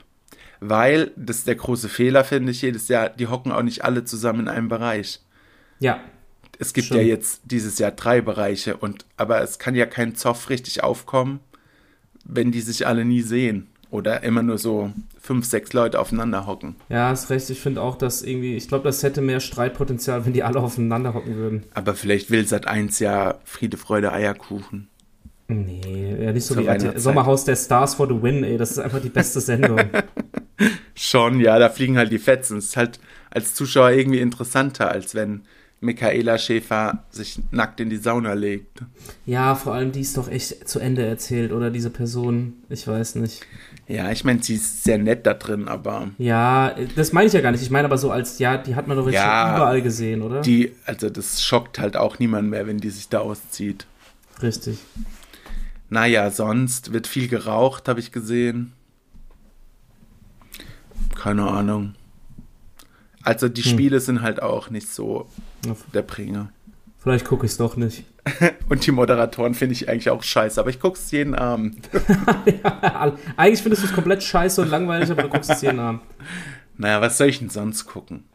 weil, 0.59 1.11
das 1.15 1.37
ist 1.39 1.47
der 1.47 1.55
große 1.55 1.89
Fehler, 1.89 2.23
finde 2.23 2.51
ich, 2.51 2.61
jedes 2.61 2.87
Jahr, 2.87 3.09
die 3.09 3.27
hocken 3.27 3.51
auch 3.51 3.61
nicht 3.63 3.83
alle 3.83 4.03
zusammen 4.03 4.41
in 4.41 4.47
einem 4.47 4.69
Bereich. 4.69 5.21
Ja. 5.79 5.99
Es 6.59 6.73
gibt 6.73 6.87
Stimmt. 6.87 7.01
ja 7.01 7.07
jetzt 7.07 7.41
dieses 7.45 7.77
Jahr 7.77 7.91
drei 7.91 8.21
Bereiche 8.21 8.77
und 8.77 9.05
aber 9.15 9.41
es 9.41 9.59
kann 9.59 9.75
ja 9.75 9.85
kein 9.85 10.15
Zoff 10.15 10.49
richtig 10.49 10.83
aufkommen, 10.83 11.39
wenn 12.25 12.51
die 12.51 12.61
sich 12.61 12.87
alle 12.87 13.05
nie 13.05 13.21
sehen. 13.21 13.67
Oder 13.89 14.23
immer 14.23 14.43
nur 14.43 14.57
so 14.57 14.91
fünf, 15.17 15.45
sechs 15.45 15.71
Leute 15.71 15.99
aufeinander 15.99 16.45
hocken. 16.45 16.75
Ja, 16.89 17.11
ist 17.11 17.29
recht. 17.29 17.49
Ich 17.49 17.61
finde 17.61 17.81
auch, 17.81 17.95
dass 17.95 18.21
irgendwie, 18.21 18.57
ich 18.57 18.67
glaube, 18.67 18.83
das 18.83 19.01
hätte 19.01 19.21
mehr 19.21 19.39
Streitpotenzial, 19.39 20.25
wenn 20.25 20.33
die 20.33 20.43
alle 20.43 20.59
aufeinander 20.59 21.13
hocken 21.13 21.35
würden. 21.35 21.63
Aber 21.73 21.95
vielleicht 21.95 22.29
will 22.29 22.45
seit 22.45 22.67
eins 22.67 22.99
Jahr 22.99 23.39
Friede, 23.45 23.77
Freude, 23.77 24.11
Eierkuchen. 24.11 24.89
Nee, 25.47 26.17
ja, 26.21 26.33
nicht 26.33 26.45
so 26.45 26.55
Zur 26.55 26.63
wie 26.63 26.67
RTL. 26.67 26.99
Sommerhaus 26.99 27.45
der 27.45 27.55
Stars 27.55 27.95
for 27.95 28.07
the 28.07 28.21
Win, 28.21 28.43
ey. 28.43 28.57
Das 28.57 28.71
ist 28.71 28.79
einfach 28.79 29.01
die 29.01 29.09
beste 29.09 29.39
Sendung. 29.39 29.79
Schon, 30.95 31.39
ja, 31.39 31.59
da 31.59 31.69
fliegen 31.69 31.97
halt 31.97 32.11
die 32.11 32.19
Fetzen. 32.19 32.57
Es 32.57 32.65
ist 32.65 32.77
halt 32.77 32.99
als 33.29 33.53
Zuschauer 33.53 33.91
irgendwie 33.91 34.19
interessanter, 34.19 34.89
als 34.89 35.13
wenn 35.13 35.41
Michaela 35.79 36.39
Schäfer 36.39 37.03
sich 37.11 37.39
nackt 37.51 37.79
in 37.79 37.91
die 37.91 37.97
Sauna 37.97 38.33
legt. 38.33 38.79
ja, 39.27 39.53
vor 39.53 39.75
allem 39.75 39.91
die 39.91 40.01
ist 40.01 40.17
doch 40.17 40.27
echt 40.27 40.67
zu 40.67 40.79
Ende 40.79 41.05
erzählt, 41.05 41.51
oder 41.51 41.69
diese 41.69 41.91
Person. 41.91 42.53
Ich 42.69 42.87
weiß 42.87 43.15
nicht. 43.15 43.45
Ja, 43.87 44.11
ich 44.11 44.23
meine, 44.23 44.41
sie 44.41 44.55
ist 44.55 44.83
sehr 44.83 44.97
nett 44.97 45.27
da 45.27 45.35
drin, 45.35 45.67
aber 45.67 46.09
Ja, 46.17 46.75
das 46.95 47.13
meine 47.13 47.27
ich 47.27 47.33
ja 47.33 47.41
gar 47.41 47.51
nicht. 47.51 47.61
Ich 47.61 47.69
meine 47.69 47.85
aber 47.85 47.99
so 47.99 48.09
als, 48.09 48.39
ja, 48.39 48.57
die 48.57 48.73
hat 48.75 48.87
man 48.87 48.97
doch 48.97 49.05
jetzt 49.05 49.13
Ja, 49.15 49.49
schon 49.49 49.55
überall 49.57 49.81
gesehen, 49.83 50.21
oder? 50.23 50.41
die, 50.41 50.73
also 50.85 51.11
das 51.11 51.43
schockt 51.43 51.77
halt 51.77 51.95
auch 51.95 52.17
niemand 52.17 52.49
mehr, 52.49 52.65
wenn 52.65 52.79
die 52.79 52.89
sich 52.89 53.07
da 53.09 53.19
auszieht. 53.19 53.85
Richtig. 54.41 54.79
Naja, 55.89 56.31
sonst 56.31 56.91
wird 56.91 57.05
viel 57.07 57.27
geraucht, 57.27 57.87
habe 57.87 57.99
ich 57.99 58.11
gesehen. 58.11 58.73
Keine 61.15 61.47
Ahnung. 61.47 61.95
Also 63.23 63.49
die 63.49 63.61
Hm. 63.63 63.71
Spiele 63.71 63.99
sind 63.99 64.21
halt 64.21 64.41
auch 64.41 64.69
nicht 64.69 64.87
so 64.89 65.27
der 65.93 66.01
Bringer. 66.01 66.49
Vielleicht 66.99 67.25
gucke 67.25 67.45
ich 67.45 67.51
es 67.53 67.57
doch 67.57 67.75
nicht. 67.77 68.03
Und 68.69 68.85
die 68.85 68.91
Moderatoren 68.91 69.53
finde 69.53 69.73
ich 69.73 69.87
eigentlich 69.89 70.09
auch 70.09 70.23
scheiße, 70.23 70.59
aber 70.59 70.69
ich 70.69 70.79
gucke 70.79 70.97
es 70.97 71.11
jeden 71.11 71.35
Abend. 71.35 71.77
ja, 72.63 73.15
eigentlich 73.37 73.61
findest 73.61 73.83
du 73.83 73.87
es 73.87 73.93
komplett 73.93 74.21
scheiße 74.23 74.61
und 74.61 74.69
langweilig, 74.69 75.09
aber 75.11 75.23
du 75.23 75.29
guckst 75.29 75.49
es 75.49 75.61
jeden 75.61 75.79
Abend. 75.79 76.01
Naja, 76.77 76.99
was 76.99 77.17
soll 77.17 77.27
ich 77.29 77.39
denn 77.39 77.49
sonst 77.49 77.85
gucken? 77.85 78.25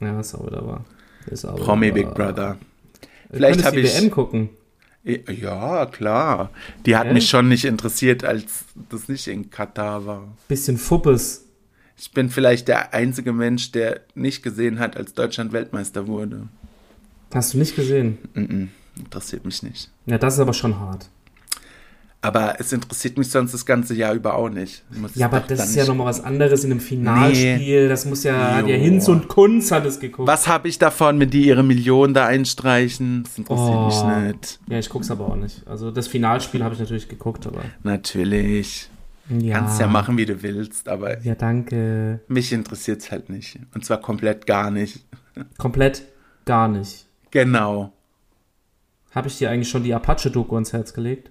Ja, 0.00 0.18
ist 0.20 0.34
auch 0.34 0.46
wieder 0.46 0.66
wahr. 0.66 0.84
Ist 1.26 1.44
auch 1.44 1.56
Promi 1.56 1.90
Big. 1.92 2.14
Brother. 2.14 2.56
Vielleicht 3.30 3.60
könntest 3.62 3.66
hab 3.66 3.74
die 3.74 3.80
ich- 3.80 4.00
WM 4.00 4.10
gucken. 4.10 4.50
Ja, 5.04 5.86
klar. 5.86 6.50
Die 6.86 6.96
hat 6.96 7.06
Hä? 7.08 7.12
mich 7.14 7.28
schon 7.28 7.48
nicht 7.48 7.64
interessiert, 7.64 8.24
als 8.24 8.64
das 8.90 9.08
nicht 9.08 9.26
in 9.28 9.50
Katar 9.50 10.06
war. 10.06 10.28
Bisschen 10.48 10.76
Fuppes. 10.78 11.44
Ich 11.98 12.12
bin 12.12 12.30
vielleicht 12.30 12.68
der 12.68 12.94
einzige 12.94 13.32
Mensch, 13.32 13.72
der 13.72 14.00
nicht 14.14 14.42
gesehen 14.42 14.78
hat, 14.78 14.96
als 14.96 15.14
Deutschland 15.14 15.52
Weltmeister 15.52 16.06
wurde. 16.06 16.48
Hast 17.34 17.54
du 17.54 17.58
nicht 17.58 17.74
gesehen? 17.76 18.18
Mm-mm, 18.34 18.68
interessiert 18.96 19.44
mich 19.44 19.62
nicht. 19.62 19.90
Ja, 20.06 20.16
das 20.18 20.34
ist 20.34 20.40
aber 20.40 20.52
schon 20.54 20.78
hart. 20.78 21.08
Aber 22.20 22.56
es 22.58 22.72
interessiert 22.72 23.16
mich 23.16 23.30
sonst 23.30 23.54
das 23.54 23.64
ganze 23.64 23.94
Jahr 23.94 24.12
über 24.12 24.34
auch 24.34 24.48
nicht. 24.48 24.82
Muss 24.90 25.14
Ja, 25.14 25.26
aber 25.26 25.38
das 25.40 25.68
ist 25.68 25.76
ja 25.76 25.86
nochmal 25.86 26.06
was 26.06 26.20
anderes 26.22 26.64
in 26.64 26.72
einem 26.72 26.80
Finalspiel. 26.80 27.88
Das 27.88 28.06
muss 28.06 28.24
ja, 28.24 28.58
ja. 28.60 28.74
Hinz 28.76 29.06
und 29.06 29.28
Kunz 29.28 29.70
hat 29.70 29.86
es 29.86 30.00
geguckt. 30.00 30.26
Was 30.26 30.48
habe 30.48 30.66
ich 30.66 30.78
davon, 30.78 31.20
wenn 31.20 31.30
die 31.30 31.46
ihre 31.46 31.62
Millionen 31.62 32.14
da 32.14 32.26
einstreichen? 32.26 33.22
Das 33.22 33.38
interessiert 33.38 33.68
Oh. 33.76 33.86
mich 33.86 34.26
nicht. 34.32 34.60
Ja, 34.68 34.78
ich 34.80 34.88
guck's 34.88 35.12
aber 35.12 35.28
auch 35.28 35.36
nicht. 35.36 35.62
Also 35.68 35.92
das 35.92 36.08
Finalspiel 36.08 36.64
habe 36.64 36.74
ich 36.74 36.80
natürlich 36.80 37.08
geguckt, 37.08 37.46
aber. 37.46 37.60
Natürlich. 37.84 38.88
Ja. 39.28 39.58
Kannst 39.58 39.80
ja 39.80 39.86
machen, 39.86 40.16
wie 40.16 40.24
du 40.26 40.42
willst, 40.42 40.88
aber 40.88 41.20
Ja, 41.22 41.34
danke. 41.34 42.20
mich 42.28 42.52
interessiert 42.52 43.02
es 43.02 43.10
halt 43.10 43.28
nicht. 43.28 43.58
Und 43.74 43.84
zwar 43.84 44.00
komplett 44.00 44.46
gar 44.46 44.70
nicht. 44.70 45.04
Komplett 45.58 46.02
gar 46.46 46.66
nicht. 46.68 47.06
Genau. 47.30 47.92
Habe 49.10 49.28
ich 49.28 49.38
dir 49.38 49.50
eigentlich 49.50 49.68
schon 49.68 49.82
die 49.84 49.94
Apache-Doku 49.94 50.54
ans 50.54 50.72
Herz 50.72 50.94
gelegt? 50.94 51.30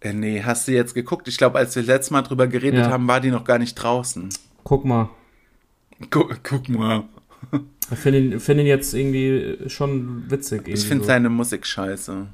Äh, 0.00 0.12
nee, 0.12 0.42
hast 0.44 0.68
du 0.68 0.72
jetzt 0.72 0.94
geguckt? 0.94 1.26
Ich 1.28 1.38
glaube, 1.38 1.58
als 1.58 1.74
wir 1.76 1.82
letztes 1.82 2.10
Mal 2.10 2.22
drüber 2.22 2.46
geredet 2.46 2.80
Ja. 2.86 2.90
haben, 2.90 3.08
war 3.08 3.20
die 3.20 3.30
noch 3.30 3.44
gar 3.44 3.58
nicht 3.58 3.74
draußen. 3.74 4.28
Guck 4.62 4.84
mal. 4.84 5.08
Guck, 6.10 6.42
guck 6.44 6.68
mal. 6.68 7.04
Ich 7.92 7.98
finde 7.98 8.18
ihn, 8.18 8.40
find 8.40 8.60
ihn 8.60 8.66
jetzt 8.66 8.94
irgendwie 8.94 9.58
schon 9.68 10.30
witzig. 10.30 10.66
Ich 10.68 10.86
finde 10.86 11.04
so. 11.04 11.08
seine 11.08 11.28
Musik 11.30 11.66
scheiße. 11.66 12.26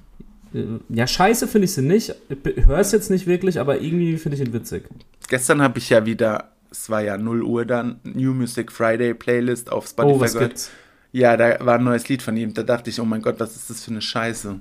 Äh, 0.54 0.64
Ja, 0.88 1.06
scheiße 1.06 1.46
finde 1.48 1.64
ich 1.66 1.72
sie 1.72 1.82
nicht. 1.82 2.14
Ich 2.28 2.66
höre 2.66 2.78
es 2.78 2.92
jetzt 2.92 3.10
nicht 3.10 3.26
wirklich, 3.26 3.60
aber 3.60 3.80
irgendwie 3.80 4.16
finde 4.18 4.36
ich 4.36 4.46
ihn 4.46 4.52
witzig. 4.52 4.84
Gestern 5.28 5.62
habe 5.62 5.78
ich 5.78 5.90
ja 5.90 6.04
wieder, 6.06 6.50
es 6.70 6.90
war 6.90 7.00
ja 7.02 7.16
0 7.16 7.42
Uhr 7.42 7.64
dann, 7.64 8.00
New 8.04 8.32
Music 8.34 8.72
Friday 8.72 9.14
Playlist 9.14 9.70
auf 9.70 9.86
Spotify 9.88 10.14
oh, 10.16 10.20
was 10.20 10.32
gehört. 10.32 10.50
gibt's? 10.50 10.70
Ja, 11.12 11.36
da 11.36 11.56
war 11.64 11.74
ein 11.78 11.84
neues 11.84 12.08
Lied 12.08 12.22
von 12.22 12.36
ihm. 12.36 12.54
Da 12.54 12.62
dachte 12.62 12.90
ich, 12.90 13.00
oh 13.00 13.04
mein 13.04 13.20
Gott, 13.22 13.40
was 13.40 13.56
ist 13.56 13.68
das 13.70 13.82
für 13.84 13.90
eine 13.90 14.00
Scheiße? 14.02 14.60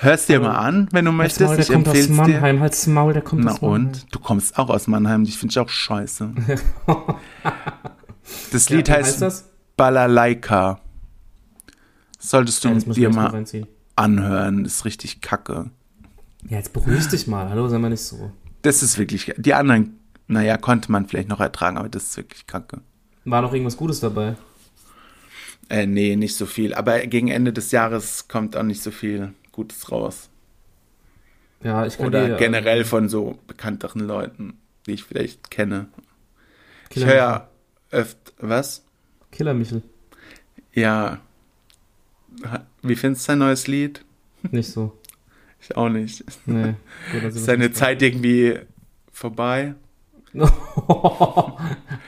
Hörst 0.00 0.28
dir 0.28 0.40
mal 0.40 0.56
an, 0.56 0.88
wenn 0.92 1.04
du 1.04 1.12
möchtest. 1.12 1.40
Maul, 1.40 1.56
der 1.56 1.64
Ich 1.64 1.72
kommt 1.72 1.88
aus 1.88 1.96
es 1.96 2.06
dir. 2.08 2.12
Mannheim. 2.14 2.60
Halt's 2.60 2.86
Maul, 2.86 3.12
der 3.12 3.22
kommt 3.22 3.44
Na 3.44 3.52
aus 3.52 3.60
Mannheim. 3.62 3.86
und? 3.86 4.06
Du 4.14 4.18
kommst 4.18 4.58
auch 4.58 4.68
aus 4.68 4.86
Mannheim, 4.86 5.24
die 5.24 5.32
finde 5.32 5.52
ich 5.52 5.58
auch 5.58 5.68
scheiße. 5.68 6.30
Das 8.52 8.68
Ja, 8.68 8.76
Lied 8.76 8.88
wie 8.88 8.92
heißt, 8.92 9.20
das? 9.22 9.48
Balalaika. 9.76 10.78
Solltest 12.24 12.62
du 12.64 12.68
Ja, 12.68 12.76
ich 12.76 12.84
dir 12.84 13.10
mal 13.10 13.32
mal 13.32 13.66
anhören. 13.96 14.64
Ist 14.64 14.84
richtig 14.84 15.20
kacke. 15.20 15.70
Ja, 16.48 16.58
jetzt 16.58 16.72
beruhig 16.72 17.08
dich 17.08 17.26
mal. 17.26 17.50
Hallo, 17.50 17.68
sei 17.68 17.78
mal 17.78 17.90
nicht 17.90 18.02
so. 18.02 18.30
Das 18.62 18.82
ist 18.82 18.96
wirklich. 18.96 19.34
Die 19.36 19.54
anderen, 19.54 19.98
naja, 20.28 20.56
konnte 20.56 20.92
man 20.92 21.08
vielleicht 21.08 21.28
noch 21.28 21.40
ertragen, 21.40 21.78
aber 21.78 21.88
das 21.88 22.04
ist 22.04 22.16
wirklich 22.16 22.46
kacke. 22.46 22.80
War 23.24 23.42
noch 23.42 23.52
irgendwas 23.52 23.76
Gutes 23.76 23.98
dabei? 23.98 24.36
Äh, 25.68 25.86
nee, 25.86 26.14
nicht 26.14 26.36
so 26.36 26.46
viel. 26.46 26.74
Aber 26.74 27.00
gegen 27.06 27.26
Ende 27.26 27.52
des 27.52 27.72
Jahres 27.72 28.28
kommt 28.28 28.56
auch 28.56 28.62
nicht 28.62 28.82
so 28.82 28.92
viel 28.92 29.32
Gutes 29.50 29.90
raus. 29.90 30.28
Ja, 31.64 31.86
ich 31.86 31.96
kann 31.96 32.06
Oder 32.06 32.26
dir, 32.26 32.36
äh, 32.36 32.38
generell 32.38 32.84
von 32.84 33.08
so 33.08 33.38
bekannteren 33.48 34.06
Leuten, 34.06 34.58
die 34.86 34.92
ich 34.92 35.02
vielleicht 35.02 35.50
kenne. 35.50 35.88
Ich 36.88 36.94
Killer 36.94 37.06
höre 37.06 37.16
ja 37.16 37.48
öfter. 37.90 38.32
Was? 38.38 38.84
Killer 39.32 39.54
Michel. 39.54 39.82
Ja. 40.72 41.18
Wie 42.82 42.96
findest 42.96 43.24
du 43.24 43.32
sein 43.32 43.38
neues 43.38 43.66
Lied? 43.66 44.04
Nicht 44.50 44.70
so. 44.70 44.98
Ich 45.60 45.76
auch 45.76 45.88
nicht. 45.88 46.24
Nee. 46.46 46.74
Gut, 47.12 47.22
also 47.24 47.38
Ist 47.38 47.44
seine 47.44 47.72
Zeit 47.72 48.02
irgendwie 48.02 48.58
vorbei? 49.12 49.74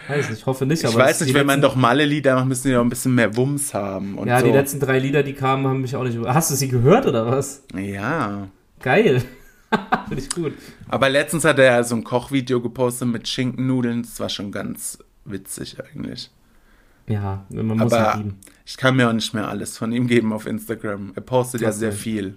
weiß 0.09 0.31
nicht, 0.31 0.39
ich 0.41 0.47
hoffe 0.47 0.67
nicht. 0.67 0.83
Ich 0.83 0.97
weiß 0.97 1.21
nicht, 1.21 1.35
wenn 1.35 1.47
man 1.47 1.61
doch 1.61 1.77
Malle-Lieder 1.77 2.35
macht, 2.35 2.47
müssen 2.47 2.69
die 2.69 2.75
doch 2.75 2.81
ein 2.81 2.89
bisschen 2.89 3.15
mehr 3.15 3.37
Wumms 3.37 3.75
haben. 3.75 4.19
Ja, 4.27 4.41
so. 4.41 4.47
die 4.47 4.53
letzten 4.53 4.81
drei 4.81 4.99
Lieder, 4.99 5.23
die 5.23 5.35
kamen, 5.35 5.67
haben 5.67 5.83
mich 5.83 5.95
auch 5.95 6.05
nicht. 6.05 6.19
Hast 6.27 6.51
du 6.51 6.55
sie 6.55 6.69
gehört 6.69 7.07
oder 7.07 7.27
was? 7.27 7.63
Ja. 7.77 8.49
Geil. 8.81 9.23
Finde 10.09 10.23
ich 10.23 10.31
gut. 10.31 10.55
Aber 10.89 11.09
letztens 11.11 11.45
hat 11.45 11.59
er 11.59 11.65
ja 11.67 11.83
so 11.85 11.97
ein 11.97 12.05
Kochvideo 12.05 12.61
gepostet 12.61 13.09
mit 13.09 13.29
Schinkennudeln. 13.29 14.03
Das 14.03 14.19
war 14.21 14.29
schon 14.29 14.53
ganz 14.53 14.99
witzig 15.25 15.77
eigentlich. 15.81 16.31
Ja, 17.07 17.45
man 17.51 17.67
muss 17.67 17.93
Aber- 17.93 18.07
halt 18.07 18.17
lieben. 18.19 18.39
Ich 18.65 18.77
kann 18.77 18.97
mir 18.97 19.09
auch 19.09 19.13
nicht 19.13 19.35
mehr 19.35 19.49
alles 19.49 19.77
von 19.77 19.93
ihm 19.93 20.07
geben 20.07 20.33
auf 20.33 20.47
Instagram. 20.47 21.13
Er 21.15 21.23
postet 21.23 21.61
ja 21.61 21.69
Hast 21.69 21.77
du 21.77 21.81
sehr 21.81 21.91
recht. 21.91 22.01
viel. 22.01 22.35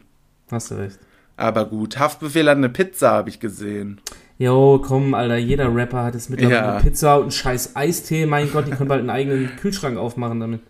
Hast 0.52 0.72
du 0.72 0.76
recht. 0.76 1.00
Aber 1.38 1.66
gut, 1.66 2.00
Haftbefehl 2.00 2.50
hat 2.50 2.58
eine 2.58 2.70
Pizza, 2.70 3.12
habe 3.12 3.30
ich 3.30 3.40
gesehen. 3.40 4.02
Jo, 4.40 4.82
komm, 4.86 5.14
Alter, 5.14 5.38
jeder 5.38 5.74
Rapper 5.74 6.04
hat 6.04 6.14
jetzt 6.16 6.30
mittlerweile 6.30 6.58
Ja. 6.60 6.72
eine 6.74 6.82
Pizza 6.84 7.16
und 7.18 7.22
einen 7.24 7.32
scheiß 7.32 7.76
Eistee. 7.76 8.26
Mein 8.26 8.52
Gott, 8.52 8.68
die 8.68 8.72
können 8.72 8.90
bald 8.90 9.00
einen 9.02 9.10
eigenen 9.10 9.56
Kühlschrank 9.62 9.98
aufmachen 9.98 10.40
damit. 10.40 10.62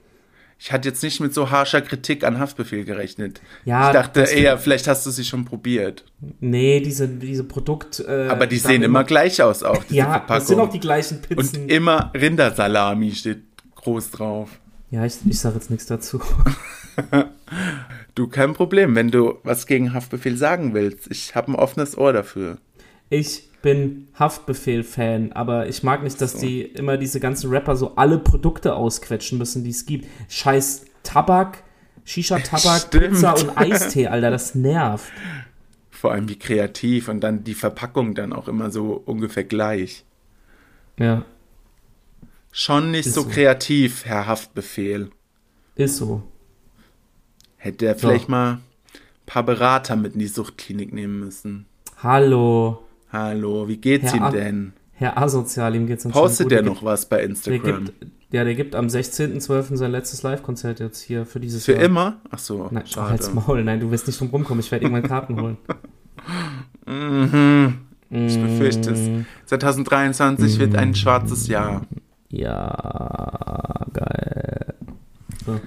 Ich 0.59 0.71
hatte 0.71 0.87
jetzt 0.89 1.03
nicht 1.03 1.19
mit 1.19 1.33
so 1.35 1.51
harscher 1.51 1.81
Kritik 1.81 2.23
an 2.23 2.39
Haftbefehl 2.39 2.83
gerechnet. 2.83 3.41
Ja, 3.63 3.87
ich 3.89 3.93
dachte 3.93 4.21
eher, 4.21 4.57
vielleicht 4.57 4.87
hast 4.87 5.05
du 5.05 5.11
sie 5.11 5.23
schon 5.23 5.45
probiert. 5.45 6.03
Nee, 6.39 6.79
diese, 6.81 7.07
diese 7.07 7.43
Produkt. 7.43 7.99
Äh, 7.99 8.27
Aber 8.29 8.47
die 8.47 8.57
sehen 8.57 8.81
immer 8.81 9.03
gleich 9.03 9.41
aus, 9.41 9.61
auch 9.63 9.83
diese 9.83 9.95
Ja, 9.97 10.05
Verpackung. 10.11 10.35
das 10.35 10.47
sind 10.47 10.59
auch 10.59 10.69
die 10.71 10.79
gleichen 10.79 11.17
Und 11.17 11.29
Pizzen. 11.29 11.69
immer 11.69 12.11
Rindersalami 12.15 13.11
steht 13.13 13.43
groß 13.75 14.09
drauf. 14.11 14.49
Ja, 14.91 15.05
ich, 15.05 15.17
ich 15.25 15.39
sage 15.39 15.55
jetzt 15.55 15.69
nichts 15.69 15.85
dazu. 15.85 16.21
Du, 18.15 18.27
kein 18.27 18.53
Problem, 18.53 18.95
wenn 18.95 19.11
du 19.11 19.35
was 19.43 19.67
gegen 19.67 19.93
Haftbefehl 19.93 20.35
sagen 20.37 20.73
willst. 20.73 21.05
Ich 21.11 21.35
habe 21.35 21.51
ein 21.51 21.55
offenes 21.55 21.95
Ohr 21.95 22.13
dafür. 22.13 22.57
Ich 23.09 23.51
bin 23.61 24.07
Haftbefehl-Fan, 24.17 25.33
aber 25.33 25.67
ich 25.67 25.83
mag 25.83 26.01
nicht, 26.03 26.19
dass 26.19 26.31
So. 26.33 26.39
die 26.39 26.63
immer 26.63 26.97
diese 26.97 27.19
ganzen 27.19 27.51
Rapper 27.51 27.75
so 27.75 27.95
alle 27.95 28.17
Produkte 28.17 28.73
ausquetschen 28.75 29.37
müssen, 29.37 29.63
die 29.63 29.69
es 29.69 29.85
gibt. 29.85 30.07
Scheiß 30.29 30.85
Tabak, 31.03 31.63
Shisha-Tabak. 32.05 32.89
Pizza 32.91 33.33
und 33.35 33.55
Eistee, 33.55 34.07
Alter, 34.07 34.31
das 34.31 34.55
nervt. 34.55 35.11
Vor 35.91 36.11
allem 36.11 36.27
wie 36.27 36.39
kreativ 36.39 37.07
und 37.09 37.21
dann 37.21 37.43
die 37.43 37.53
Verpackung 37.53 38.15
dann 38.15 38.33
auch 38.33 38.47
immer 38.47 38.71
so 38.71 39.01
ungefähr 39.05 39.43
gleich. 39.43 40.05
Ja, 40.97 41.23
Schon 42.59 42.89
nicht 42.89 43.11
so 43.13 43.21
so. 43.21 43.29
kreativ, 43.29 44.03
Herr 44.05 44.25
Haftbefehl. 44.25 45.11
ist 45.75 45.97
so. 45.97 46.23
Hätte 47.57 47.85
er 47.85 47.95
vielleicht 47.95 48.29
mal 48.29 48.53
ein 48.53 48.59
paar 49.27 49.43
Berater 49.43 49.95
mit 49.95 50.13
in 50.13 50.19
die 50.19 50.27
Suchtklinik 50.27 50.91
nehmen 50.91 51.19
müssen. 51.19 51.67
Hallo, 52.01 52.83
Hallo, 53.11 53.67
wie 53.67 53.77
geht's 53.77 54.11
Herr 54.11 54.27
ihm 54.27 54.31
denn? 54.33 54.73
Herr 54.93 55.19
Asozial, 55.19 55.75
ihm 55.75 55.85
geht's 55.85 56.03
Postet 56.07 56.45
gut. 56.45 56.51
der 56.51 56.63
Der 56.63 56.71
noch 56.71 56.83
was 56.83 57.07
bei 57.07 57.17
Der 57.17 57.25
Instagram? 57.27 57.85
gibt, 57.85 58.05
ja, 58.31 58.43
der 58.43 58.55
gibt 58.55 58.73
am 58.73 58.87
16.12. 58.87 59.75
sein 59.77 59.91
letztes 59.91 60.23
Live-Konzert 60.23 60.79
jetzt 60.79 60.99
hier 61.01 61.27
für 61.27 61.39
dieses 61.39 61.63
Für 61.65 61.73
Jahr. 61.73 61.83
immer? 61.83 62.19
Ach 62.31 62.39
so, 62.39 62.69
Nein, 62.71 62.87
schade. 62.87 63.11
halt's 63.11 63.31
Maul. 63.35 63.63
Nein, 63.63 63.79
du 63.81 63.91
wirst 63.91 64.07
nicht 64.07 64.19
drum 64.19 64.29
rumkommen. 64.29 64.61
Ich 64.61 64.71
werde 64.71 64.85
irgendwann 64.85 65.07
Karten 65.07 65.39
holen. 65.39 65.57
Mhm. 66.89 67.79
Ich 68.09 68.37
ich 68.37 68.81
das. 68.81 68.99
2023 69.45 70.57
wird 70.59 70.75
ein 70.75 70.95
schwarzes 70.95 71.47
Jahr. 71.47 71.85
Ja, 72.29 73.85
geil. 73.93 74.75
So, 75.45 75.59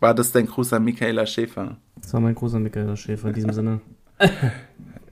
War 0.00 0.14
das 0.14 0.32
dein 0.32 0.46
Gruß 0.46 0.72
an 0.72 0.84
Michaela 0.84 1.26
Schäfer? 1.26 1.76
das 2.00 2.12
war 2.14 2.20
mein 2.20 2.34
großer 2.34 2.58
Michael 2.58 2.96
Schäfer 2.96 3.28
in 3.28 3.34
diesem 3.34 3.52
Sinne. 3.52 3.80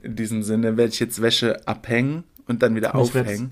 In 0.03 0.15
diesem 0.15 0.41
Sinne 0.43 0.77
werde 0.77 0.93
ich 0.93 0.99
jetzt 1.01 1.21
Wäsche 1.21 1.67
abhängen 1.67 2.23
und 2.47 2.61
dann 2.63 2.75
wieder 2.75 2.89
Ich 2.89 2.93
aufhängen. 2.95 3.51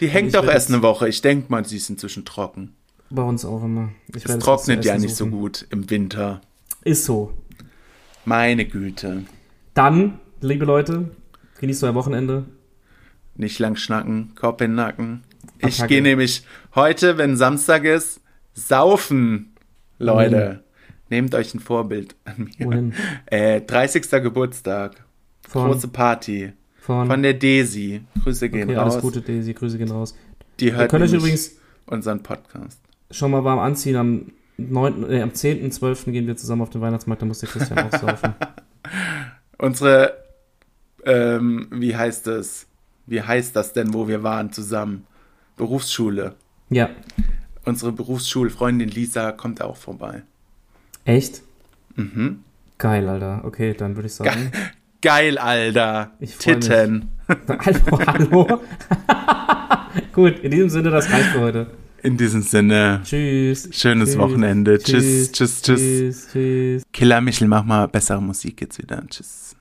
Die 0.00 0.08
hängt 0.08 0.34
doch 0.34 0.44
erst 0.46 0.68
eine 0.70 0.82
Woche. 0.82 1.08
Ich 1.08 1.22
denke 1.22 1.46
mal, 1.48 1.64
sie 1.64 1.76
ist 1.76 1.88
inzwischen 1.90 2.24
trocken. 2.24 2.74
Bei 3.10 3.22
uns 3.22 3.44
auch 3.44 3.62
immer. 3.62 3.90
Ich 4.14 4.24
Es 4.24 4.38
trocknet 4.38 4.84
ja 4.84 4.98
nicht 4.98 5.14
so 5.14 5.26
suchen. 5.26 5.30
gut 5.38 5.66
im 5.70 5.88
Winter. 5.90 6.40
Ist 6.82 7.04
so. 7.04 7.32
Meine 8.24 8.64
Güte. 8.64 9.22
Dann, 9.74 10.18
liebe 10.40 10.64
Leute, 10.64 11.10
genießt 11.60 11.84
euer 11.84 11.94
Wochenende. 11.94 12.46
Nicht 13.36 13.58
lang 13.60 13.76
schnacken, 13.76 14.34
Kopf 14.34 14.60
in 14.60 14.70
den 14.72 14.76
Nacken. 14.76 15.22
Ich 15.66 15.86
gehe 15.86 16.02
nämlich 16.02 16.44
heute, 16.74 17.18
wenn 17.18 17.36
Samstag 17.36 17.84
ist, 17.84 18.20
saufen. 18.54 19.54
Leute, 19.98 20.64
nehmt 21.08 21.34
euch 21.34 21.54
ein 21.54 21.60
Vorbild 21.60 22.16
an 22.24 22.50
mir. 22.58 22.66
Wohin? 22.66 22.94
Äh, 23.26 23.60
30. 23.60 24.10
Geburtstag. 24.22 25.04
Von, 25.48 25.70
Große 25.70 25.88
Party. 25.88 26.52
von, 26.76 27.06
Von 27.06 27.22
der 27.22 27.34
Desi. 27.34 28.02
Grüße 28.22 28.48
gehen 28.48 28.70
okay, 28.70 28.76
raus. 28.76 28.92
alles 28.94 29.02
Gute, 29.02 29.20
Daisy. 29.20 29.52
Grüße 29.52 29.78
gehen 29.78 29.90
raus. 29.90 30.14
Die 30.60 30.72
hört 30.72 30.92
euch 30.92 31.12
übrigens 31.12 31.56
unseren 31.86 32.22
Podcast. 32.22 32.80
schon 33.10 33.30
mal 33.30 33.44
warm 33.44 33.58
anziehen. 33.58 33.96
Am, 33.96 34.32
9., 34.56 35.10
äh, 35.10 35.22
am 35.22 35.30
10.12. 35.30 36.10
gehen 36.12 36.26
wir 36.26 36.36
zusammen 36.36 36.62
auf 36.62 36.70
den 36.70 36.80
Weihnachtsmarkt. 36.80 37.22
Da 37.22 37.26
muss 37.26 37.40
der 37.40 37.48
Christian 37.48 37.78
auch 37.78 37.98
saufen. 37.98 38.34
Unsere, 39.58 40.16
ähm, 41.04 41.68
wie 41.70 41.94
heißt 41.96 42.26
es? 42.28 42.66
Wie 43.06 43.20
heißt 43.22 43.54
das 43.56 43.72
denn, 43.72 43.92
wo 43.92 44.08
wir 44.08 44.22
waren 44.22 44.52
zusammen? 44.52 45.06
Berufsschule. 45.62 46.34
Ja. 46.70 46.90
Unsere 47.64 47.92
Berufsschulfreundin 47.92 48.88
Lisa 48.88 49.30
kommt 49.30 49.62
auch 49.62 49.76
vorbei. 49.76 50.22
Echt? 51.04 51.42
Mhm. 51.94 52.40
Geil, 52.78 53.08
Alter. 53.08 53.42
Okay, 53.44 53.72
dann 53.72 53.94
würde 53.94 54.08
ich 54.08 54.14
sagen. 54.14 54.50
Geil, 55.02 55.38
Alter. 55.38 56.10
Ich. 56.18 56.36
Titten. 56.36 57.10
hallo, 57.28 58.06
hallo. 58.06 58.60
Gut, 60.12 60.40
in 60.40 60.50
diesem 60.50 60.68
Sinne, 60.68 60.90
das 60.90 61.08
reicht 61.12 61.28
für 61.28 61.40
heute. 61.40 61.70
In 62.02 62.16
diesem 62.16 62.42
Sinne, 62.42 63.00
Tschüss. 63.04 63.68
schönes 63.70 64.08
Tschüss. 64.08 64.18
Wochenende. 64.18 64.78
Tschüss, 64.78 65.30
tschüss, 65.30 65.62
tschüss. 65.62 65.80
Tschüss, 65.80 66.28
tschüss. 66.32 66.82
Killer 66.92 67.20
Michel, 67.20 67.46
mach 67.46 67.62
mal 67.62 67.86
bessere 67.86 68.20
Musik 68.20 68.60
jetzt 68.62 68.78
wieder. 68.78 69.00
Tschüss. 69.08 69.54